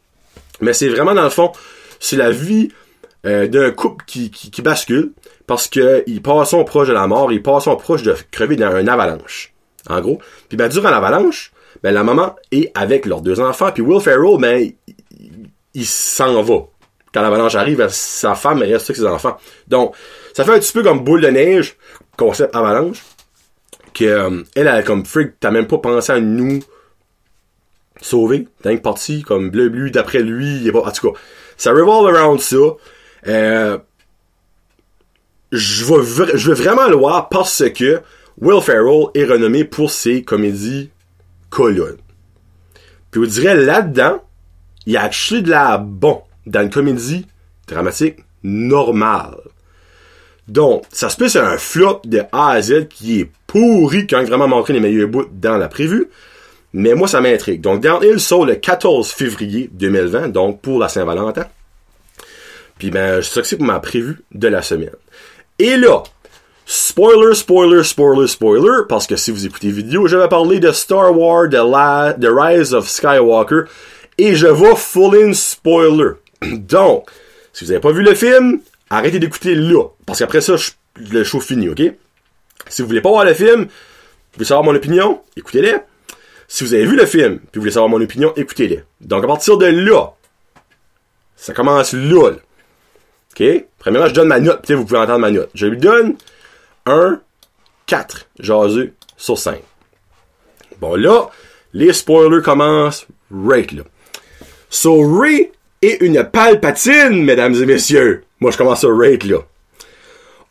mais 0.61 0.75
c'est 0.75 0.89
vraiment, 0.89 1.15
dans 1.15 1.25
le 1.25 1.31
fond, 1.31 1.53
c'est 1.99 2.17
la 2.17 2.31
vie 2.31 2.69
euh, 3.27 3.47
d'un 3.49 3.71
couple 3.71 4.05
qui, 4.07 4.31
qui, 4.31 4.63
bascule 4.63 5.13
parce 5.47 5.67
que 5.69 6.03
ils 6.07 6.23
passent 6.23 6.55
proche 6.67 6.89
de 6.89 6.93
la 6.93 7.07
mort, 7.07 7.33
ils 7.33 7.43
passent 7.43 7.69
proche 7.79 8.03
de 8.03 8.15
crever 8.31 8.57
dans 8.57 8.77
une 8.79 8.89
avalanche. 8.89 9.53
En 9.89 10.01
gros. 10.01 10.21
Puis 10.49 10.57
ben, 10.57 10.69
durant 10.69 10.91
l'avalanche, 10.91 11.53
ben, 11.83 11.93
la 11.93 12.05
maman 12.05 12.37
est 12.53 12.71
avec 12.75 13.07
leurs 13.07 13.23
deux 13.23 13.41
enfants, 13.41 13.73
puis 13.73 13.83
Will 13.83 14.01
Ferrell, 14.01 14.39
ben, 14.39 14.71
il, 15.75 15.87
s'en 15.87 16.43
va. 16.43 16.67
Quand 17.13 17.23
l'avalanche 17.23 17.55
arrive, 17.55 17.87
sa 17.89 18.35
femme 18.35 18.61
reste 18.61 18.91
avec 18.91 18.97
ses 18.97 19.07
enfants. 19.07 19.37
Donc, 19.69 19.95
ça 20.35 20.45
fait 20.45 20.53
un 20.53 20.59
petit 20.59 20.73
peu 20.73 20.83
comme 20.83 21.05
boule 21.05 21.21
de 21.21 21.29
neige, 21.29 21.77
concept 22.17 22.55
avalanche, 22.55 23.03
que 23.95 24.05
euh, 24.05 24.43
elle, 24.55 24.69
a 24.69 24.83
comme 24.83 25.05
freak, 25.05 25.41
t'as 25.41 25.51
même 25.51 25.67
pas 25.67 25.79
pensé 25.79 26.13
à 26.13 26.21
nous 26.21 26.61
sauver. 28.01 28.49
T'es 28.63 28.77
parti 28.79 29.23
comme 29.23 29.51
bleu 29.51 29.69
bleu 29.69 29.91
d'après 29.91 30.21
lui, 30.21 30.57
il 30.57 30.69
est 30.69 30.73
pas. 30.73 30.81
En 30.81 30.91
tout 30.91 31.13
cas, 31.13 31.19
ça 31.57 31.73
revolve 31.73 32.15
around 32.15 32.41
ça. 32.41 32.57
Euh, 33.27 33.79
je 35.53 35.85
veux, 35.85 36.55
vraiment 36.55 36.89
le 36.89 36.97
voir 36.97 37.29
parce 37.29 37.65
que 37.71 38.01
Will 38.41 38.63
Ferrell 38.63 39.07
est 39.15 39.25
renommé 39.25 39.65
pour 39.65 39.91
ses 39.91 40.23
comédies 40.23 40.91
colonnes. 41.51 41.99
Puis 43.11 43.21
vous 43.21 43.27
direz 43.27 43.57
là-dedans, 43.57 44.23
il 44.87 44.93
y 44.93 44.97
a 44.97 45.03
actually 45.03 45.43
de 45.43 45.51
la 45.51 45.79
bon 45.79 46.23
dans 46.47 46.63
une 46.63 46.71
comédie 46.71 47.27
dramatique 47.67 48.21
normale. 48.43 49.37
Donc, 50.49 50.85
ça 50.91 51.09
se 51.09 51.17
peut 51.17 51.29
c'est 51.29 51.39
un 51.39 51.59
flop 51.59 52.03
de 52.05 52.23
A 52.33 52.51
à 52.51 52.63
Z 52.63 52.89
qui 52.89 53.21
est 53.21 53.31
pourri 53.47 54.07
quand 54.07 54.23
vraiment 54.25 54.49
montré 54.49 54.73
les 54.73 54.81
meilleurs 54.81 55.09
bouts 55.09 55.29
dans 55.33 55.57
la 55.57 55.69
prévue. 55.69 56.09
Mais 56.73 56.95
moi, 56.95 57.09
ça 57.09 57.21
m'intrigue. 57.21 57.61
Donc, 57.61 57.81
Downhill 57.81 58.21
sort 58.21 58.47
le 58.47 58.55
14 58.55 59.11
février 59.11 59.69
2020, 59.73 60.29
donc 60.29 60.61
pour 60.61 60.79
la 60.79 60.89
Saint-Valentin. 60.89 61.47
Puis 62.79 62.91
ben, 62.91 63.23
c'est 63.23 63.35
ça 63.35 63.41
que 63.43 63.47
c'est 63.47 63.57
pour 63.57 63.67
ma 63.67 63.81
prévue 63.81 64.23
de 64.33 64.49
la 64.49 64.63
semaine. 64.63 64.95
Et 65.59 65.77
là, 65.77 66.03
spoiler, 66.65 67.35
spoiler, 67.35 67.85
spoiler, 67.85 68.27
spoiler, 68.27 68.85
parce 68.89 69.07
que 69.07 69.17
si 69.17 69.31
vous 69.31 69.45
écoutez 69.45 69.71
vidéo, 69.71 70.07
je 70.07 70.17
vais 70.17 70.29
parler 70.29 70.61
de 70.61 70.73
Star 70.73 71.17
Wars, 71.17 71.49
de 71.49 71.59
la, 71.59 72.15
The 72.15 72.29
Rise 72.31 72.73
of 72.73 72.89
Skywalker, 72.89 73.65
et 74.17 74.35
je 74.35 74.47
vais 74.47 74.77
full 74.77 75.17
in 75.17 75.35
spoiler. 75.35 76.13
Donc, 76.43 77.11
si 77.53 77.65
vous 77.65 77.71
n'avez 77.71 77.83
pas 77.83 77.93
vu 77.93 78.03
le 78.03 78.15
film, 78.15 78.61
arrêtez 78.91 79.19
d'écouter 79.19 79.55
là, 79.55 79.85
parce 80.05 80.19
qu'après 80.19 80.41
ça, 80.41 80.57
je, 80.57 80.71
le 81.13 81.25
show 81.25 81.41
fini, 81.41 81.69
ok? 81.69 81.83
Si 82.69 82.83
vous 82.83 82.89
voulez 82.89 83.01
pas 83.01 83.11
voir 83.11 83.25
le 83.25 83.35
film, 83.35 83.63
vous 83.63 83.69
voulez 84.35 84.45
savoir 84.45 84.65
mon 84.65 84.75
opinion, 84.75 85.23
écoutez-les. 85.37 85.77
Si 86.49 86.65
vous 86.65 86.75
avez 86.75 86.85
vu 86.85 86.97
le 86.97 87.07
film, 87.07 87.39
puis 87.39 87.49
vous 87.55 87.61
voulez 87.61 87.73
savoir 87.73 87.89
mon 87.89 88.01
opinion, 88.01 88.33
écoutez-les. 88.37 88.83
Donc, 89.01 89.25
à 89.25 89.27
partir 89.27 89.57
de 89.57 89.67
là, 89.67 90.13
ça 91.37 91.55
commence 91.55 91.93
là. 91.93 92.31
là. 92.31 92.37
OK? 93.33 93.65
Premièrement, 93.79 94.09
je 94.09 94.15
donne 94.15 94.29
ma 94.29 94.41
note. 94.41 94.63
Peut-être 94.63 94.79
vous 94.79 94.85
pouvez 94.85 94.99
entendre 94.99 95.21
ma 95.21 95.31
note. 95.31 95.51
Je 95.55 95.67
lui 95.67 95.79
donne 95.79 96.17
un 96.87 97.21
4 97.87 98.27
jaseux 98.41 98.93
sur 99.17 99.39
5. 99.39 99.61
Bon, 100.81 100.97
là, 100.97 101.31
les 101.73 101.93
spoilers 101.93 102.43
commencent 102.43 103.07
right 103.31 103.71
là. 103.73 103.83
So, 104.69 105.19
Ray 105.19 105.53
est 105.83 106.01
une 106.01 106.25
palpatine, 106.25 107.25
mesdames 107.25 107.55
et 107.55 107.67
messieurs. 107.67 108.25
Moi, 108.41 108.51
je 108.51 108.57
commence 108.57 108.85
à 108.85 108.89
rate 108.89 109.25
là. 109.25 109.39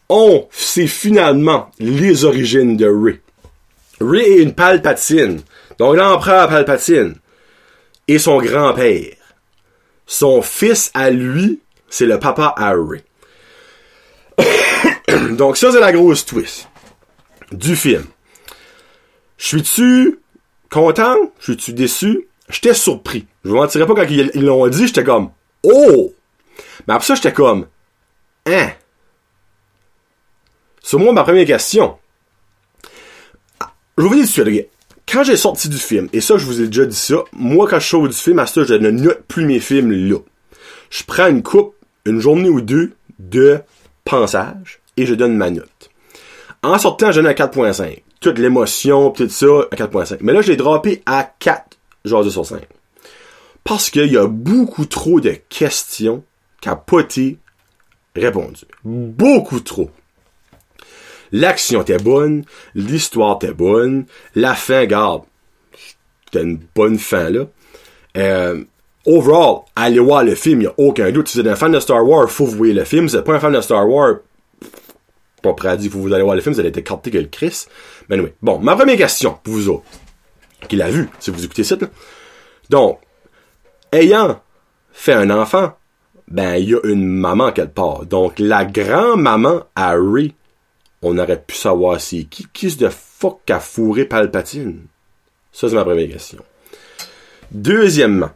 On 0.09 0.47
sait 0.51 0.87
finalement 0.87 1.69
les 1.79 2.25
origines 2.25 2.77
de 2.77 2.87
Ray. 2.87 3.19
Ray 4.01 4.39
est 4.39 4.43
une 4.43 4.53
palpatine. 4.53 5.41
Donc, 5.77 5.95
l'empereur 5.95 6.49
Palpatine 6.49 7.15
et 8.07 8.19
son 8.19 8.39
grand-père. 8.39 9.15
Son 10.07 10.41
fils 10.41 10.89
à 10.93 11.11
lui, 11.11 11.59
c'est 11.89 12.05
le 12.05 12.19
papa 12.19 12.53
Harry. 12.57 13.03
Donc 15.31 15.57
ça, 15.57 15.71
c'est 15.71 15.79
la 15.79 15.91
grosse 15.91 16.25
twist 16.25 16.67
du 17.51 17.75
film. 17.75 18.05
Je 19.37 19.45
suis-tu 19.47 20.19
content? 20.69 21.15
Je 21.39 21.45
suis-tu 21.45 21.73
déçu? 21.73 22.27
J'étais 22.49 22.73
surpris. 22.73 23.27
Je 23.45 23.49
vous 23.49 23.55
mentirais 23.55 23.85
pas 23.85 23.95
quand 23.95 24.07
ils 24.09 24.31
l'ont 24.35 24.67
dit, 24.67 24.87
j'étais 24.87 25.03
comme 25.03 25.29
Oh! 25.63 26.13
Mais 26.87 26.95
après 26.95 27.05
ça, 27.05 27.15
j'étais 27.15 27.33
comme 27.33 27.67
Hein? 28.49 28.71
Sur 30.81 30.99
moi, 30.99 31.13
ma 31.13 31.23
première 31.23 31.45
question. 31.45 31.97
Je 33.97 34.03
vous 34.03 34.15
dis 34.15 34.21
tout 34.21 34.43
de 34.43 34.49
suite, 34.49 34.69
quand 35.11 35.23
j'ai 35.23 35.37
sorti 35.37 35.69
du 35.69 35.77
film, 35.77 36.09
et 36.13 36.21
ça, 36.21 36.37
je 36.37 36.45
vous 36.45 36.61
ai 36.61 36.67
déjà 36.67 36.85
dit 36.85 36.95
ça, 36.95 37.17
moi, 37.33 37.67
quand 37.67 37.79
je 37.79 37.87
sors 37.87 38.07
du 38.07 38.15
film, 38.15 38.39
à 38.39 38.47
ça, 38.47 38.63
je 38.63 38.73
ne 38.73 38.89
note 38.89 39.23
plus 39.27 39.45
mes 39.45 39.59
films 39.59 39.91
là. 39.91 40.17
Je 40.89 41.03
prends 41.03 41.27
une 41.27 41.43
coupe 41.43 41.75
une 42.05 42.19
journée 42.19 42.49
ou 42.49 42.61
deux 42.61 42.93
de 43.19 43.59
pensage 44.03 44.79
et 44.97 45.05
je 45.05 45.13
donne 45.13 45.35
ma 45.35 45.51
note. 45.51 45.89
En 46.63 46.77
sortant, 46.77 47.11
je 47.11 47.21
donne 47.21 47.29
à 47.29 47.33
4.5. 47.33 48.01
Toute 48.19 48.39
l'émotion, 48.39 49.11
tout 49.11 49.29
ça, 49.29 49.45
à 49.71 49.75
4.5. 49.75 50.17
Mais 50.21 50.33
là, 50.33 50.41
je 50.41 50.49
l'ai 50.49 50.57
droppé 50.57 51.03
à 51.05 51.23
4 51.39 51.77
genre 52.05 52.29
sur 52.29 52.45
5. 52.45 52.61
Parce 53.63 53.89
qu'il 53.89 54.11
y 54.11 54.17
a 54.17 54.27
beaucoup 54.27 54.85
trop 54.85 55.19
de 55.19 55.35
questions 55.49 56.23
qui 56.61 56.69
n'ont 56.69 56.77
répondues. 58.19 58.65
Beaucoup 58.83 59.59
trop. 59.59 59.89
L'action 61.31 61.81
était 61.81 61.97
bonne, 61.97 62.43
l'histoire 62.73 63.35
était 63.35 63.53
bonne, 63.53 64.05
la 64.35 64.55
fin, 64.55 64.85
garde, 64.85 65.23
c'était 66.25 66.43
une 66.43 66.59
bonne 66.75 66.97
fin 66.97 67.29
là. 67.29 67.45
Euh, 68.17 68.63
overall, 69.05 69.61
allez 69.75 69.99
voir 69.99 70.23
le 70.23 70.35
film, 70.35 70.61
il 70.61 70.67
a 70.67 70.73
aucun 70.77 71.11
doute. 71.11 71.27
Si 71.27 71.37
vous 71.37 71.45
êtes 71.45 71.51
un 71.51 71.55
fan 71.55 71.71
de 71.71 71.79
Star 71.79 72.05
Wars, 72.07 72.29
faut 72.29 72.45
vous 72.45 72.57
voir 72.57 72.73
le 72.73 72.83
film. 72.83 73.07
Si 73.07 73.13
vous 73.13 73.17
n'êtes 73.17 73.25
pas 73.25 73.35
un 73.35 73.39
fan 73.39 73.53
de 73.53 73.61
Star 73.61 73.87
Wars, 73.87 74.15
pas 75.41 75.53
prêt 75.53 75.69
à 75.69 75.77
dire, 75.77 75.91
faut 75.91 75.99
vous 75.99 76.13
aller 76.13 76.23
voir 76.23 76.35
le 76.35 76.41
film, 76.41 76.53
vous 76.53 76.59
allez 76.59 76.69
être 76.69 76.77
écarté 76.77 77.11
que 77.11 77.17
le 77.17 77.25
Chris. 77.25 77.65
Mais 78.09 78.19
oui. 78.19 78.29
Bon, 78.41 78.59
ma 78.59 78.75
première 78.75 78.97
question 78.97 79.37
pour 79.43 79.53
vous 79.53 79.69
autres, 79.69 79.85
qui 80.67 80.75
l'a 80.75 80.89
vu, 80.89 81.09
si 81.19 81.31
vous 81.31 81.43
écoutez 81.43 81.63
ça, 81.63 81.75
là. 81.79 81.87
Donc, 82.69 82.99
ayant 83.91 84.41
fait 84.91 85.13
un 85.13 85.29
enfant, 85.29 85.73
ben, 86.29 86.55
il 86.55 86.69
y 86.69 86.75
a 86.75 86.79
une 86.83 87.05
maman 87.05 87.51
quelque 87.51 87.73
part. 87.73 88.05
Donc, 88.05 88.39
la 88.39 88.65
grand-maman 88.65 89.63
Harry, 89.75 90.33
on 91.01 91.17
aurait 91.17 91.41
pu 91.41 91.55
savoir 91.55 91.99
c'est 91.99 92.23
qui. 92.23 92.47
Qui 92.53 92.75
de 92.75 92.89
fuck 92.89 93.49
a 93.49 93.59
fourré 93.59 94.05
Palpatine? 94.05 94.85
Ça, 95.51 95.69
c'est 95.69 95.75
ma 95.75 95.83
première 95.83 96.09
question. 96.09 96.43
Deuxièmement, 97.51 98.31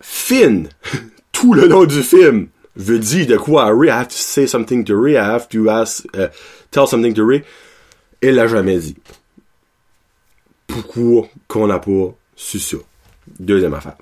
Finn, 0.00 0.68
tout 1.32 1.54
le 1.54 1.66
long 1.66 1.84
du 1.84 2.02
film, 2.02 2.48
veut 2.76 2.98
dire 2.98 3.26
de 3.26 3.36
quoi? 3.36 3.66
Ray, 3.66 3.88
I 3.88 3.92
have 3.92 4.08
to 4.08 4.14
say 4.14 4.46
something 4.46 4.84
to 4.84 5.00
Ray, 5.00 5.14
I 5.14 5.24
have 5.24 5.48
to 5.50 5.68
ask, 5.68 6.04
uh, 6.16 6.28
tell 6.70 6.86
something 6.86 7.14
to 7.14 7.26
Ray. 7.26 7.44
Il 8.22 8.34
l'a 8.36 8.46
jamais 8.46 8.78
dit. 8.78 8.96
pourquoi 10.74 11.28
qu'on 11.46 11.66
n'a 11.66 11.78
pas 11.78 12.14
su 12.34 12.58
ça? 12.58 12.76
Deuxième 13.38 13.74
affaire. 13.74 13.96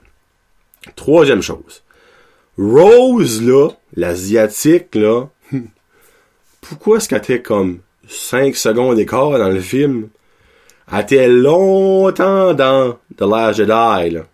Troisième 0.97 1.43
chose. 1.43 1.83
Rose, 2.59 3.43
là, 3.43 3.71
l'asiatique, 3.97 4.95
là, 4.95 5.27
pourquoi 6.61 6.97
est-ce 6.97 7.09
qu'elle 7.09 7.19
était 7.19 7.43
comme 7.43 7.81
5 8.09 8.55
secondes 8.57 8.97
d'écart 8.97 9.39
dans 9.39 9.49
le 9.49 9.61
film? 9.61 10.09
Elle 10.93 11.01
était 11.01 11.29
longtemps 11.29 12.53
dans 12.55 12.99
The 13.17 13.23
Last 13.23 13.59
Jedi, 13.59 14.11
là. 14.11 14.27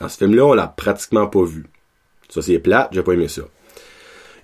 Dans 0.00 0.08
ce 0.08 0.18
film-là, 0.18 0.44
on 0.44 0.54
l'a 0.54 0.66
pratiquement 0.66 1.28
pas 1.28 1.44
vu. 1.44 1.66
Ça, 2.28 2.42
c'est 2.42 2.58
plate, 2.58 2.88
j'ai 2.92 3.02
pas 3.02 3.12
aimé 3.12 3.28
ça. 3.28 3.42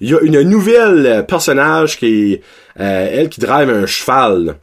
Il 0.00 0.10
y 0.10 0.14
a 0.14 0.20
une 0.20 0.42
nouvelle 0.42 1.06
euh, 1.06 1.22
personnage 1.22 1.98
qui 1.98 2.32
est, 2.32 2.42
euh, 2.78 3.08
elle 3.10 3.28
qui 3.28 3.40
drive 3.40 3.68
un 3.68 3.86
cheval. 3.86 4.56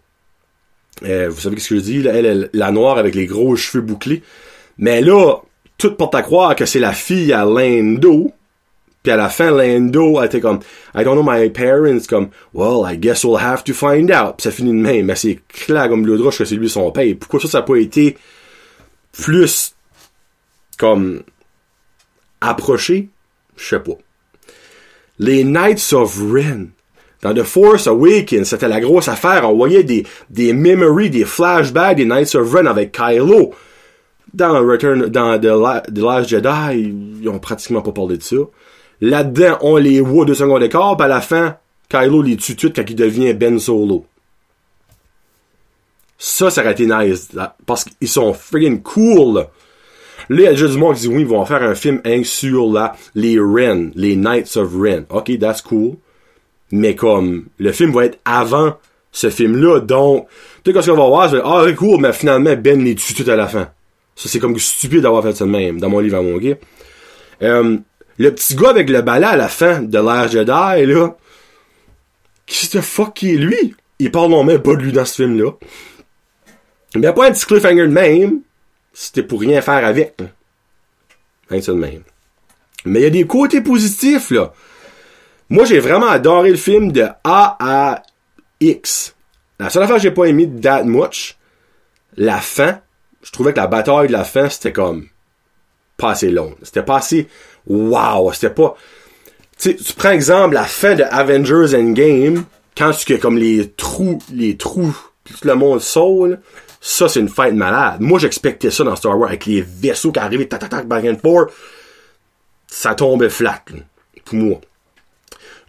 Euh, 1.03 1.29
vous 1.29 1.39
savez 1.39 1.59
ce 1.59 1.69
que 1.69 1.75
je 1.75 1.81
dis, 1.81 2.01
là? 2.01 2.13
Elle 2.13 2.25
est 2.25 2.49
la 2.53 2.71
noire 2.71 2.97
avec 2.97 3.13
les 3.13 3.25
gros 3.27 3.55
cheveux 3.55 3.83
bouclés. 3.83 4.23
Mais 4.77 5.01
là, 5.01 5.37
tout 5.77 5.93
porte 5.95 6.15
à 6.15 6.21
croire 6.21 6.55
que 6.55 6.65
c'est 6.65 6.79
la 6.79 6.93
fille 6.93 7.33
à 7.33 7.45
Lando. 7.45 8.31
Puis 9.03 9.11
à 9.11 9.15
la 9.15 9.29
fin, 9.29 9.51
Lando, 9.51 10.19
elle 10.19 10.25
était 10.25 10.41
comme, 10.41 10.59
I 10.95 11.03
don't 11.03 11.15
know 11.15 11.23
my 11.23 11.49
parents, 11.49 12.05
comme, 12.09 12.29
well, 12.53 12.83
I 12.85 12.97
guess 12.97 13.23
we'll 13.23 13.39
have 13.39 13.63
to 13.63 13.73
find 13.73 14.11
out. 14.11 14.37
Puis 14.37 14.43
ça 14.43 14.51
finit 14.51 14.71
de 14.71 14.77
même, 14.77 15.05
mais 15.05 15.15
c'est 15.15 15.39
clair 15.47 15.87
comme 15.87 16.05
le 16.05 16.17
que 16.17 16.45
c'est 16.45 16.55
lui 16.55 16.69
son 16.69 16.91
père. 16.91 17.15
Pourquoi 17.19 17.39
ça, 17.39 17.47
ça 17.47 17.59
n'a 17.59 17.63
pas 17.63 17.77
été 17.77 18.17
plus, 19.11 19.75
comme, 20.77 21.23
approché? 22.41 23.09
Je 23.55 23.65
sais 23.65 23.79
pas. 23.79 23.97
Les 25.19 25.43
Knights 25.43 25.93
of 25.93 26.19
Ren. 26.31 26.67
Dans 27.23 27.33
The 27.33 27.41
Force 27.41 27.87
Awakens, 27.87 28.47
c'était 28.47 28.67
la 28.67 28.79
grosse 28.79 29.07
affaire. 29.07 29.49
On 29.49 29.55
voyait 29.55 29.83
des, 29.83 30.05
des 30.29 30.53
memories, 30.53 31.09
des 31.09 31.25
flashbacks 31.25 31.97
des 31.97 32.05
Knights 32.05 32.35
of 32.35 32.53
Ren 32.53 32.67
avec 32.67 32.91
Kylo 32.91 33.55
dans 34.33 34.65
Return, 34.65 35.07
dans 35.07 35.39
The, 35.39 35.97
Last 35.97 36.29
Jedi, 36.29 36.93
ils 37.21 37.29
ont 37.29 37.39
pratiquement 37.39 37.81
pas 37.81 37.91
parlé 37.91 38.17
de 38.17 38.23
ça. 38.23 38.35
Là-dedans, 39.01 39.57
on 39.61 39.77
les 39.77 40.01
voit 40.01 40.25
deux 40.25 40.33
secondes 40.33 40.61
d'écart, 40.61 40.97
pis 40.97 41.03
à 41.03 41.07
la 41.07 41.21
fin, 41.21 41.57
Kylo 41.89 42.21
les 42.21 42.37
tue 42.37 42.55
tout 42.55 42.71
quand 42.75 42.83
il 42.87 42.95
devient 42.95 43.33
Ben 43.33 43.59
Solo. 43.59 44.05
Ça, 46.17 46.49
ça 46.49 46.61
aurait 46.61 46.71
été 46.71 46.87
nice. 46.87 47.29
Parce 47.65 47.83
qu'ils 47.83 48.07
sont 48.07 48.33
friggin' 48.33 48.77
cool, 48.81 49.35
là. 49.35 49.49
Là, 50.29 50.35
il 50.35 50.43
y 50.43 50.47
a 50.47 50.51
déjà 50.51 50.67
du 50.67 50.77
monde 50.77 50.95
qui 50.95 51.01
dit 51.01 51.07
oui, 51.07 51.21
ils 51.21 51.27
vont 51.27 51.45
faire 51.45 51.63
un 51.63 51.75
film 51.75 52.01
sur 52.23 52.71
là, 52.71 52.95
les 53.15 53.39
Ren, 53.39 53.91
les 53.95 54.15
Knights 54.17 54.57
of 54.57 54.75
Ren. 54.75 55.03
Ok, 55.09 55.37
that's 55.39 55.61
cool. 55.61 55.95
Mais 56.71 56.95
comme, 56.95 57.45
le 57.59 57.71
film 57.71 57.91
va 57.93 58.05
être 58.05 58.19
avant 58.25 58.75
ce 59.11 59.29
film-là, 59.29 59.79
donc, 59.79 60.27
tu 60.63 60.73
sais, 60.73 60.81
ce 60.81 60.91
qu'on 60.91 60.97
va 60.97 61.07
voir, 61.07 61.29
c'est, 61.29 61.41
ah, 61.43 61.65
cool, 61.77 62.01
mais 62.01 62.11
finalement, 62.11 62.55
Ben 62.57 62.83
les 62.83 62.95
tue 62.95 63.13
tout 63.13 63.29
à 63.29 63.37
la 63.37 63.47
fin. 63.47 63.69
Ça, 64.17 64.27
c'est 64.27 64.39
comme 64.39 64.57
stupide 64.57 65.01
d'avoir 65.01 65.21
fait 65.21 65.35
ça 65.35 65.45
de 65.45 65.51
même, 65.51 65.79
dans 65.79 65.89
mon 65.89 65.99
livre 65.99 66.17
à 66.17 66.21
mon 66.23 66.37
gars. 66.37 66.55
Euh, 67.43 67.77
le 68.17 68.33
petit 68.33 68.55
gars 68.55 68.71
avec 68.71 68.89
le 68.89 69.03
balai 69.03 69.27
à 69.27 69.37
la 69.37 69.47
fin 69.47 69.83
de 69.83 69.99
l'ère 69.99 70.27
Jedi, 70.27 70.85
là, 70.87 71.15
qui 72.47 72.67
the 72.67 72.81
fuck 72.81 73.13
qui 73.13 73.35
est 73.35 73.37
lui? 73.37 73.75
Il 73.99 74.11
parle 74.11 74.31
non 74.31 74.43
même 74.43 74.61
pas 74.61 74.75
de 74.75 74.81
lui 74.81 74.91
dans 74.91 75.05
ce 75.05 75.21
film-là. 75.21 75.51
Mais 76.95 77.13
pas 77.13 77.27
un 77.27 77.31
petit 77.31 77.45
cliffhanger 77.45 77.87
de 77.87 77.93
même, 77.93 78.41
c'était 78.91 79.21
pour 79.21 79.39
rien 79.39 79.61
faire 79.61 79.85
avec. 79.85 80.15
Hein. 80.19 81.61
Ça 81.61 81.73
de 81.73 81.77
même. 81.77 82.01
Mais 82.85 83.01
il 83.01 83.03
y 83.03 83.07
a 83.07 83.11
des 83.11 83.27
côtés 83.27 83.61
positifs, 83.61 84.31
là. 84.31 84.51
Moi, 85.49 85.65
j'ai 85.65 85.79
vraiment 85.79 86.07
adoré 86.07 86.49
le 86.49 86.57
film 86.57 86.91
de 86.91 87.03
A 87.23 87.57
à 87.59 88.01
X. 88.59 89.15
La 89.59 89.69
seule 89.69 89.83
affaire 89.83 89.97
que 89.97 90.01
j'ai 90.01 90.11
pas 90.11 90.25
aimé 90.25 90.49
that 90.61 90.83
much, 90.83 91.37
la 92.15 92.39
fin, 92.39 92.81
je 93.27 93.31
trouvais 93.33 93.51
que 93.51 93.59
la 93.59 93.67
bataille 93.67 94.07
de 94.07 94.13
la 94.13 94.23
fin, 94.23 94.47
c'était 94.47 94.71
comme 94.71 95.09
pas 95.97 96.11
assez 96.11 96.29
long. 96.29 96.55
C'était 96.63 96.81
pas 96.81 96.97
assez 96.97 97.27
wow. 97.67 98.31
C'était 98.31 98.53
pas. 98.53 98.77
Tu 99.59 99.75
tu 99.75 99.93
prends 99.93 100.11
exemple 100.11 100.53
la 100.53 100.63
fin 100.63 100.95
de 100.95 101.03
Avengers 101.03 101.75
Endgame, 101.75 102.45
quand 102.77 102.91
tu 102.93 103.17
comme 103.17 103.37
les 103.37 103.69
trous, 103.71 104.19
les 104.31 104.55
trous, 104.55 104.97
tout 105.25 105.35
le 105.45 105.55
monde 105.55 105.81
saute, 105.81 106.39
ça 106.79 107.09
c'est 107.09 107.19
une 107.19 107.27
fête 107.27 107.53
malade. 107.53 107.97
Moi 107.99 108.17
j'expectais 108.17 108.71
ça 108.71 108.85
dans 108.85 108.95
Star 108.95 109.19
Wars 109.19 109.27
avec 109.27 109.45
les 109.45 109.61
vaisseaux 109.61 110.13
qui 110.13 110.19
arrivaient, 110.19 110.47
tac 110.47 110.61
tac 110.61 110.69
tac, 110.69 110.87
back 110.87 111.03
and 111.03 111.17
forth. 111.21 111.51
Ça 112.67 112.95
tombait 112.95 113.29
flat, 113.29 113.61
pour 114.23 114.35
moi. 114.35 114.61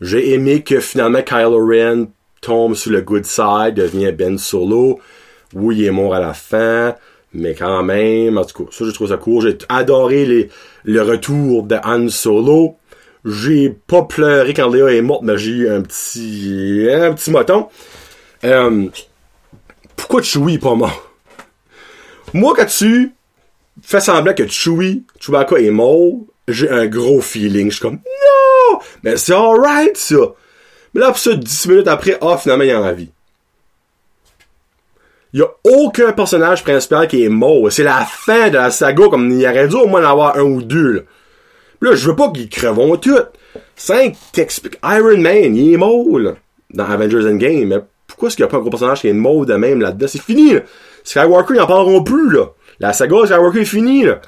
J'ai 0.00 0.32
aimé 0.32 0.62
que 0.62 0.78
finalement 0.78 1.22
Kylo 1.22 1.66
Ren 1.66 2.06
tombe 2.40 2.76
sur 2.76 2.92
le 2.92 3.00
good 3.00 3.26
side, 3.26 3.74
devient 3.74 4.12
Ben 4.12 4.38
Solo. 4.38 5.00
Oui, 5.54 5.78
il 5.78 5.84
est 5.86 5.90
mort 5.90 6.14
à 6.14 6.20
la 6.20 6.34
fin 6.34 6.94
mais 7.32 7.54
quand 7.54 7.82
même, 7.82 8.38
en 8.38 8.44
tout 8.44 8.64
cas, 8.64 8.70
ça, 8.70 8.84
je 8.84 8.90
trouve 8.90 9.08
ça 9.08 9.16
cool. 9.16 9.42
J'ai 9.42 9.58
adoré 9.68 10.24
les, 10.24 10.48
le 10.84 11.02
retour 11.02 11.64
de 11.64 11.76
Han 11.84 12.08
Solo. 12.08 12.76
J'ai 13.24 13.70
pas 13.70 14.02
pleuré 14.02 14.54
quand 14.54 14.70
Léa 14.70 14.94
est 14.94 15.02
morte, 15.02 15.22
mais 15.22 15.36
j'ai 15.36 15.50
eu 15.50 15.68
un 15.68 15.82
petit, 15.82 16.88
un 16.90 17.12
petit 17.12 17.30
moton. 17.30 17.68
Euh, 18.44 18.86
pourquoi 19.96 20.22
Chewie 20.22 20.54
est 20.54 20.58
pas 20.58 20.74
mort? 20.74 21.10
Moi, 22.32 22.54
quand 22.56 22.66
tu 22.66 23.12
fais 23.82 24.00
semblant 24.00 24.34
que 24.34 24.46
Chewie, 24.46 25.04
Chewbacca 25.18 25.58
est 25.58 25.70
mort, 25.70 26.12
j'ai 26.46 26.70
un 26.70 26.86
gros 26.86 27.20
feeling. 27.20 27.68
Je 27.70 27.76
suis 27.76 27.82
comme, 27.82 27.94
non! 27.96 28.78
Mais 29.02 29.16
c'est 29.16 29.34
alright, 29.34 29.96
ça! 29.96 30.16
Mais 30.94 31.00
là, 31.00 31.08
pour 31.08 31.18
ça, 31.18 31.34
10 31.34 31.68
minutes 31.68 31.88
après, 31.88 32.16
ah, 32.20 32.38
finalement, 32.38 32.64
il 32.64 32.70
y 32.70 32.74
en 32.74 32.92
vie. 32.92 33.10
Il 35.32 35.42
a 35.42 35.48
aucun 35.64 36.12
personnage 36.12 36.64
principal 36.64 37.06
qui 37.06 37.24
est 37.24 37.28
mort. 37.28 37.70
C'est 37.70 37.82
la 37.82 38.04
fin 38.04 38.48
de 38.48 38.54
la 38.54 38.70
saga, 38.70 39.08
comme 39.08 39.30
il 39.30 39.40
y 39.40 39.48
aurait 39.48 39.68
dû 39.68 39.76
au 39.76 39.86
moins 39.86 40.04
en 40.04 40.10
avoir 40.10 40.36
un 40.36 40.42
ou 40.42 40.62
deux. 40.62 40.92
Là, 40.92 41.00
là 41.82 41.94
je 41.94 42.08
veux 42.08 42.16
pas 42.16 42.30
qu'ils 42.30 42.48
crevont 42.48 42.96
tout. 42.96 43.18
5 43.76 44.16
t'expliques. 44.32 44.78
Iron 44.82 45.18
Man, 45.18 45.54
il 45.56 45.74
est 45.74 45.76
mort 45.76 46.18
là, 46.18 46.34
dans 46.72 46.84
Avengers 46.84 47.30
Endgame. 47.30 47.64
Mais 47.66 47.78
pourquoi 48.06 48.28
est-ce 48.28 48.36
qu'il 48.36 48.44
n'y 48.44 48.48
a 48.48 48.50
pas 48.50 48.56
un 48.56 48.60
gros 48.60 48.70
personnage 48.70 49.00
qui 49.00 49.08
est 49.08 49.12
mort 49.12 49.44
de 49.44 49.54
même 49.54 49.80
là-dedans? 49.80 50.06
C'est 50.08 50.22
fini. 50.22 50.54
Là. 50.54 50.60
Skywalker, 51.04 51.54
ils 51.54 51.60
en 51.60 51.66
parleront 51.66 52.02
plus. 52.02 52.30
là. 52.30 52.46
La 52.80 52.92
saga 52.92 53.26
Skywalker 53.26 53.60
est 53.60 53.64
finie. 53.64 54.04
Là. 54.04 54.20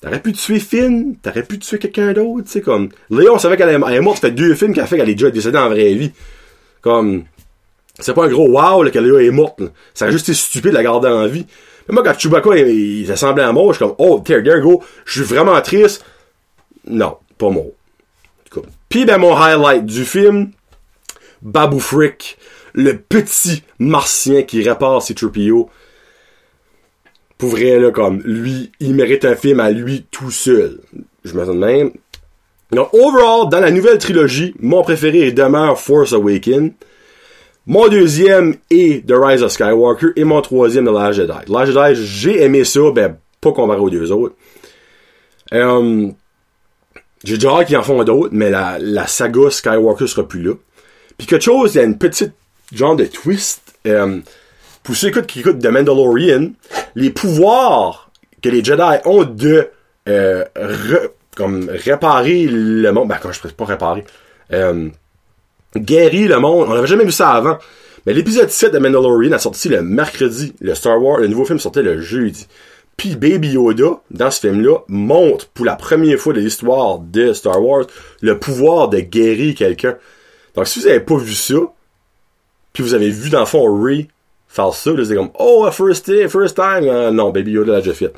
T'aurais 0.00 0.22
pu 0.22 0.32
tuer 0.32 0.60
Finn, 0.60 1.16
t'aurais 1.20 1.42
pu 1.42 1.58
tuer 1.58 1.78
quelqu'un 1.78 2.12
d'autre, 2.12 2.44
tu 2.44 2.52
sais, 2.52 2.60
comme... 2.60 2.88
Léon 3.10 3.36
savait 3.38 3.56
qu'elle 3.56 3.70
est 3.70 4.00
morte, 4.00 4.20
ça 4.20 4.28
fait 4.28 4.30
deux 4.30 4.54
films 4.54 4.72
qu'elle 4.72 4.86
fait 4.86 4.96
qu'elle 4.96 5.08
est 5.08 5.14
déjà 5.14 5.30
décédée 5.30 5.58
en 5.58 5.68
vraie 5.68 5.94
vie. 5.94 6.12
Comme, 6.82 7.24
c'est 7.98 8.14
pas 8.14 8.26
un 8.26 8.28
gros 8.28 8.48
wow, 8.48 8.82
là, 8.82 8.90
qu'elle 8.90 9.06
est 9.06 9.30
morte, 9.30 9.60
Ça 9.94 10.06
a 10.06 10.10
juste 10.10 10.28
été 10.28 10.38
stupide 10.38 10.70
de 10.70 10.76
la 10.76 10.82
garder 10.82 11.08
en 11.08 11.26
vie. 11.26 11.46
Mais 11.88 11.94
moi, 11.94 12.02
quand 12.04 12.18
Chewbacca, 12.18 12.56
il, 12.56 13.08
il 13.08 13.16
semblait 13.16 13.42
à 13.42 13.52
mort, 13.52 13.72
je 13.72 13.78
suis 13.78 13.86
comme, 13.86 13.96
oh, 13.98 14.20
there, 14.24 14.42
there 14.42 14.60
go. 14.60 14.82
Je 15.04 15.22
suis 15.22 15.34
vraiment 15.34 15.60
triste. 15.60 16.04
Non, 16.86 17.16
pas 17.36 17.50
mort. 17.50 17.72
Puis, 18.88 19.04
ben, 19.04 19.18
mon 19.18 19.36
highlight 19.36 19.84
du 19.84 20.04
film, 20.04 20.52
Babu 21.42 21.80
Frick, 21.80 22.38
le 22.72 22.96
petit 22.96 23.62
martien 23.78 24.42
qui 24.42 24.62
répare 24.62 25.02
ses 25.02 25.14
trupillos. 25.14 25.68
Pour 27.36 27.50
vrai, 27.50 27.78
là, 27.78 27.90
comme, 27.90 28.22
lui, 28.24 28.72
il 28.80 28.94
mérite 28.94 29.24
un 29.24 29.36
film 29.36 29.60
à 29.60 29.70
lui 29.70 30.06
tout 30.10 30.30
seul. 30.30 30.80
Je 31.24 31.34
me 31.34 31.44
de 31.44 31.52
même. 31.52 31.92
Donc, 32.72 32.92
overall, 32.92 33.48
dans 33.50 33.60
la 33.60 33.70
nouvelle 33.70 33.98
trilogie, 33.98 34.54
mon 34.60 34.82
préféré 34.82 35.32
demeure 35.32 35.78
Force 35.78 36.12
Awakens. 36.12 36.72
Mon 37.68 37.86
deuxième 37.88 38.56
est 38.70 39.06
The 39.06 39.12
Rise 39.12 39.42
of 39.42 39.52
Skywalker 39.52 40.06
et 40.16 40.24
mon 40.24 40.40
troisième 40.40 40.86
The 40.86 40.90
Last 40.90 41.18
Jedi. 41.18 41.52
Last 41.52 41.72
Jedi, 41.72 42.06
j'ai 42.06 42.42
aimé 42.42 42.64
ça, 42.64 42.80
ben, 42.94 43.18
pas 43.42 43.52
comparé 43.52 43.78
aux 43.78 43.90
deux 43.90 44.10
autres. 44.10 44.34
Euh, 45.52 46.08
j'ai 47.24 47.34
déjà 47.34 47.50
hâte 47.50 47.66
qu'ils 47.66 47.76
en 47.76 47.82
font 47.82 48.02
d'autres, 48.04 48.30
mais 48.32 48.48
la, 48.48 48.78
la 48.80 49.06
saga 49.06 49.50
Skywalker 49.50 50.06
sera 50.06 50.26
plus 50.26 50.42
là. 50.42 50.54
Puis 51.18 51.26
quelque 51.26 51.44
chose, 51.44 51.74
il 51.74 51.76
y 51.76 51.80
a 51.82 51.84
une 51.84 51.98
petite 51.98 52.32
genre 52.72 52.96
de 52.96 53.04
twist. 53.04 53.60
Euh, 53.86 54.20
pour 54.82 54.96
ceux 54.96 55.10
qui 55.10 55.40
écoutent 55.40 55.58
The 55.58 55.66
Mandalorian, 55.66 56.52
les 56.94 57.10
pouvoirs 57.10 58.10
que 58.42 58.48
les 58.48 58.64
Jedi 58.64 58.96
ont 59.04 59.24
de 59.24 59.68
euh, 60.08 60.42
comme 61.36 61.68
réparer 61.68 62.46
le 62.48 62.90
monde, 62.92 63.08
ben 63.08 63.18
quand 63.22 63.30
je 63.30 63.42
peux 63.42 63.50
pas 63.50 63.66
réparer, 63.66 64.06
guérit 65.76 66.28
le 66.28 66.38
monde. 66.38 66.66
On 66.68 66.74
n'avait 66.74 66.86
jamais 66.86 67.04
vu 67.04 67.12
ça 67.12 67.30
avant. 67.30 67.58
Mais 68.06 68.14
l'épisode 68.14 68.48
7 68.48 68.72
de 68.72 68.78
Mandalorian 68.78 69.32
a 69.32 69.38
sorti 69.38 69.68
le 69.68 69.82
mercredi. 69.82 70.54
Le 70.60 70.74
Star 70.74 71.02
Wars, 71.02 71.18
le 71.18 71.28
nouveau 71.28 71.44
film 71.44 71.58
sortait 71.58 71.82
le 71.82 72.00
jeudi. 72.00 72.46
Puis 72.96 73.14
Baby 73.14 73.50
Yoda, 73.50 74.00
dans 74.10 74.30
ce 74.30 74.40
film-là, 74.40 74.78
montre 74.88 75.46
pour 75.48 75.64
la 75.64 75.76
première 75.76 76.18
fois 76.18 76.32
de 76.32 76.40
l'histoire 76.40 76.98
de 76.98 77.32
Star 77.32 77.62
Wars 77.62 77.84
le 78.22 78.38
pouvoir 78.38 78.88
de 78.88 78.98
guérir 78.98 79.54
quelqu'un. 79.54 79.96
Donc 80.54 80.66
si 80.66 80.80
vous 80.80 80.86
avez 80.88 81.00
pas 81.00 81.16
vu 81.16 81.34
ça, 81.34 81.54
puis 82.72 82.82
vous 82.82 82.94
avez 82.94 83.10
vu 83.10 83.30
dans 83.30 83.40
le 83.40 83.46
fond 83.46 83.82
Ray 83.82 84.08
faire 84.48 84.72
ça, 84.72 84.90
c'est 85.04 85.14
comme 85.14 85.30
Oh 85.38 85.68
first 85.70 86.06
time, 86.06 86.28
first 86.28 86.56
time. 86.56 86.88
Euh, 86.88 87.10
non, 87.12 87.30
Baby 87.30 87.52
Yoda 87.52 87.72
l'a 87.74 87.80
déjà 87.80 87.94
fait. 87.94 88.12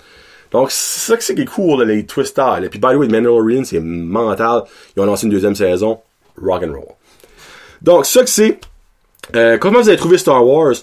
Donc 0.50 0.70
c'est 0.70 1.00
ça 1.00 1.16
que 1.16 1.22
c'est 1.22 1.34
qui 1.34 1.42
est 1.42 1.46
cool, 1.46 1.84
les 1.84 2.06
twisters. 2.06 2.64
Et 2.64 2.68
puis 2.70 2.78
by 2.78 2.92
the 2.92 2.96
way, 2.96 3.08
Mandalorian, 3.08 3.64
c'est 3.64 3.80
mental. 3.80 4.62
Ils 4.96 5.02
ont 5.02 5.06
lancé 5.06 5.26
une 5.26 5.32
deuxième 5.32 5.54
saison. 5.54 6.00
Rock 6.40 6.62
and 6.62 6.72
roll. 6.72 6.94
Donc, 7.82 8.06
ça 8.06 8.22
que 8.22 8.30
c'est. 8.30 8.58
Euh, 9.36 9.58
comment 9.58 9.80
vous 9.80 9.88
avez 9.88 9.98
trouvé 9.98 10.18
Star 10.18 10.44
Wars? 10.46 10.74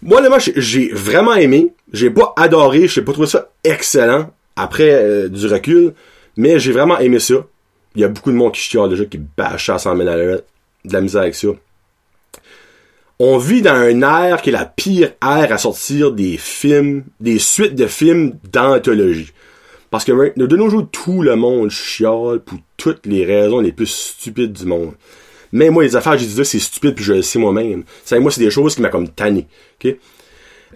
moi, 0.00 0.18
honnêtement, 0.18 0.38
j'ai- 0.38 0.52
j'ai 0.56 0.88
vraiment 0.92 1.34
aimé. 1.34 1.72
J'ai 1.92 2.10
pas 2.10 2.32
adoré, 2.36 2.86
j'ai 2.86 3.02
pas 3.02 3.12
trouvé 3.12 3.26
ça 3.26 3.50
excellent 3.64 4.30
après 4.56 4.90
euh, 4.92 5.28
du 5.28 5.46
recul, 5.46 5.94
mais 6.36 6.58
j'ai 6.60 6.72
vraiment 6.72 6.98
aimé 6.98 7.18
ça. 7.18 7.34
Il 7.94 8.02
y 8.02 8.04
a 8.04 8.08
beaucoup 8.08 8.30
de 8.30 8.36
monde 8.36 8.52
qui 8.52 8.60
chiale 8.60 8.90
déjà, 8.90 9.04
qui 9.06 9.18
bâche 9.18 9.70
à 9.70 9.78
100 9.78 9.96
000 9.96 10.08
à 10.08 10.16
de 10.16 10.42
la 10.92 11.00
misère 11.00 11.22
avec 11.22 11.34
ça. 11.34 11.48
On 13.18 13.38
vit 13.38 13.62
dans 13.62 13.72
un 13.74 14.02
ère 14.02 14.40
qui 14.42 14.50
est 14.50 14.52
la 14.52 14.66
pire 14.66 15.12
ère 15.22 15.52
à 15.52 15.58
sortir 15.58 16.12
des 16.12 16.36
films, 16.36 17.02
des 17.18 17.38
suites 17.40 17.74
de 17.74 17.86
films 17.88 18.34
d'anthologie. 18.52 19.32
Parce 19.90 20.04
que 20.04 20.32
de 20.36 20.56
nos 20.56 20.68
jours, 20.68 20.86
tout 20.92 21.22
le 21.22 21.34
monde 21.34 21.70
chiale 21.70 22.40
pour 22.44 22.58
toutes 22.76 23.06
les 23.06 23.24
raisons 23.24 23.58
les 23.60 23.72
plus 23.72 23.86
stupides 23.86 24.52
du 24.52 24.66
monde. 24.66 24.92
Mais 25.52 25.70
moi, 25.70 25.82
les 25.82 25.96
affaires, 25.96 26.18
j'ai 26.18 26.26
dit 26.26 26.36
là, 26.36 26.44
c'est 26.44 26.58
stupide, 26.58 26.94
puis 26.94 27.04
je 27.04 27.14
le 27.14 27.22
sais 27.22 27.38
moi-même. 27.38 27.84
Ça, 28.04 28.18
moi, 28.20 28.30
c'est 28.30 28.40
des 28.40 28.50
choses 28.50 28.74
qui 28.74 28.82
m'a 28.82 28.88
comme 28.88 29.08
tanné. 29.08 29.46
OK? 29.82 29.96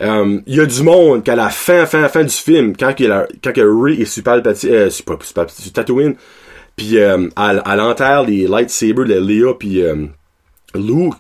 Euh, 0.01 0.41
Il 0.47 0.57
y 0.57 0.61
a 0.61 0.67
du 0.67 0.83
monde 0.83 1.23
qu'à 1.23 1.37
la 1.37 1.51
fin, 1.51 1.85
fin, 1.87 2.09
fin 2.09 2.25
du 2.25 2.35
film, 2.35 2.75
quand, 2.77 2.95
quand 2.97 3.53
Ray 3.57 4.01
est 4.01 4.23
Palpatine, 4.23 4.71
euh, 4.71 4.91
Palpatine, 5.35 5.65
sur 5.65 5.73
Tatooine, 5.73 6.17
puis 6.77 6.99
euh, 6.99 7.29
à, 7.37 7.77
l'enterre 7.77 8.25
les 8.25 8.47
lightsabers 8.47 9.05
de 9.05 9.15
Leia 9.15 9.55
puis 9.59 9.83
euh, 9.83 10.07
Luke, 10.75 11.15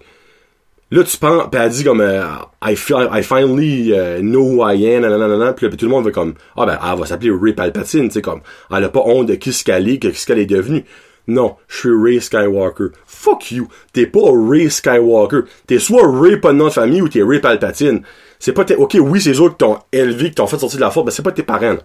là 0.90 1.04
tu 1.04 1.16
penses, 1.18 1.48
pis 1.50 1.58
elle 1.58 1.70
dit 1.70 1.84
comme 1.84 2.00
euh, 2.00 2.24
I 2.64 2.74
finally 2.76 3.92
uh, 3.92 4.20
know 4.20 4.42
who 4.42 4.66
I 4.66 4.94
am, 4.94 5.02
nanana, 5.02 5.52
puis 5.52 5.68
puis 5.68 5.76
tout 5.76 5.86
le 5.86 5.90
monde 5.90 6.04
va 6.04 6.10
comme 6.10 6.34
ah 6.56 6.66
ben 6.66 6.78
elle 6.82 6.98
va 6.98 7.06
s'appeler 7.06 7.30
Ray 7.30 7.52
Palpatine, 7.52 8.08
tu 8.08 8.14
sais 8.14 8.22
comme 8.22 8.40
elle 8.70 8.84
a 8.84 8.88
pas 8.88 9.02
honte 9.04 9.26
de 9.26 9.34
qui 9.34 9.52
ce 9.52 9.62
qu'elle 9.64 9.88
est, 9.88 9.98
que 9.98 10.12
ce 10.12 10.26
qu'elle 10.26 10.38
est 10.38 10.46
devenue. 10.46 10.84
Non, 11.28 11.56
je 11.68 11.76
suis 11.76 11.90
Ray 11.90 12.20
Skywalker. 12.20 12.88
Fuck 13.06 13.52
you. 13.52 13.68
T'es 13.92 14.06
pas 14.06 14.30
Ray 14.32 14.70
Skywalker. 14.70 15.42
T'es 15.66 15.78
soit 15.78 16.02
Ray 16.04 16.38
pas 16.38 16.52
de 16.52 16.58
de 16.58 16.70
famille 16.70 17.02
ou 17.02 17.08
t'es 17.08 17.22
Ray 17.22 17.40
Palpatine. 17.40 18.02
C'est 18.38 18.52
pas 18.52 18.64
tes... 18.64 18.74
Ok, 18.74 18.96
oui, 19.00 19.20
c'est 19.20 19.30
eux 19.30 19.40
autres 19.40 19.54
qui 19.54 19.58
t'ont 19.58 19.78
élevé, 19.92 20.30
qui 20.30 20.34
t'ont 20.34 20.48
fait 20.48 20.58
sortir 20.58 20.78
de 20.78 20.84
la 20.84 20.90
force, 20.90 21.06
mais 21.06 21.12
c'est 21.12 21.22
pas 21.22 21.30
tes 21.30 21.44
parents. 21.44 21.76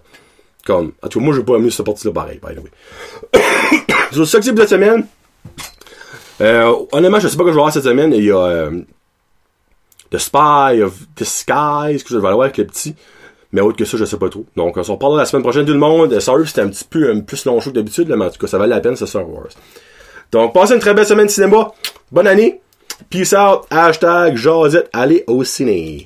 Comme, 0.66 0.92
en 1.02 1.08
tout 1.08 1.20
cas, 1.20 1.24
moi, 1.24 1.34
j'ai 1.34 1.44
pas 1.44 1.54
aimé 1.54 1.70
cette 1.70 1.86
partie-là 1.86 2.12
pareil, 2.12 2.40
by 2.44 2.54
the 2.54 2.58
way. 2.58 3.40
Sur 4.12 4.26
ce 4.26 4.36
pour 4.38 4.58
cette 4.58 4.68
semaine, 4.70 5.06
euh, 6.40 6.74
honnêtement, 6.92 7.20
je 7.20 7.28
sais 7.28 7.36
pas 7.36 7.44
que 7.44 7.50
je 7.50 7.54
vais 7.54 7.60
voir 7.60 7.72
cette 7.72 7.84
semaine. 7.84 8.12
Il 8.12 8.24
y 8.24 8.30
a 8.30 8.38
euh, 8.38 8.80
The 10.10 10.18
Spy 10.18 10.82
of 10.82 10.94
Disguise 11.16 12.02
que 12.02 12.10
je 12.10 12.18
vais 12.18 12.26
aller 12.26 12.34
voir 12.34 12.44
avec 12.46 12.58
le 12.58 12.66
petit. 12.66 12.94
Mais 13.52 13.60
autre 13.60 13.76
que 13.76 13.84
ça, 13.84 13.96
je 13.96 14.04
sais 14.04 14.18
pas 14.18 14.28
trop. 14.28 14.44
Donc, 14.56 14.76
on 14.76 14.82
se 14.82 14.90
reparle 14.90 15.16
la 15.16 15.24
semaine 15.24 15.42
prochaine, 15.42 15.64
tout 15.64 15.72
le 15.72 15.78
monde. 15.78 16.12
Euh, 16.12 16.20
Sorry, 16.20 16.46
c'était 16.46 16.60
un 16.60 16.68
petit 16.68 16.84
peu 16.84 17.10
un 17.10 17.20
plus 17.20 17.44
long 17.46 17.60
show 17.60 17.70
que 17.70 17.76
d'habitude, 17.76 18.08
mais 18.08 18.24
en 18.26 18.30
tout 18.30 18.38
cas, 18.38 18.46
ça 18.46 18.58
valait 18.58 18.74
la 18.74 18.80
peine, 18.80 18.96
c'est 18.96 19.06
Star 19.06 19.28
Wars. 19.28 19.48
Donc, 20.30 20.52
passez 20.52 20.74
une 20.74 20.80
très 20.80 20.92
belle 20.92 21.06
semaine 21.06 21.26
de 21.26 21.30
cinéma. 21.30 21.72
Bonne 22.12 22.26
année. 22.26 22.60
Peace 23.08 23.32
out. 23.32 23.62
Hashtag 23.70 24.36
Josette. 24.36 24.90
Allez 24.92 25.24
au 25.26 25.42
ciné. 25.44 25.96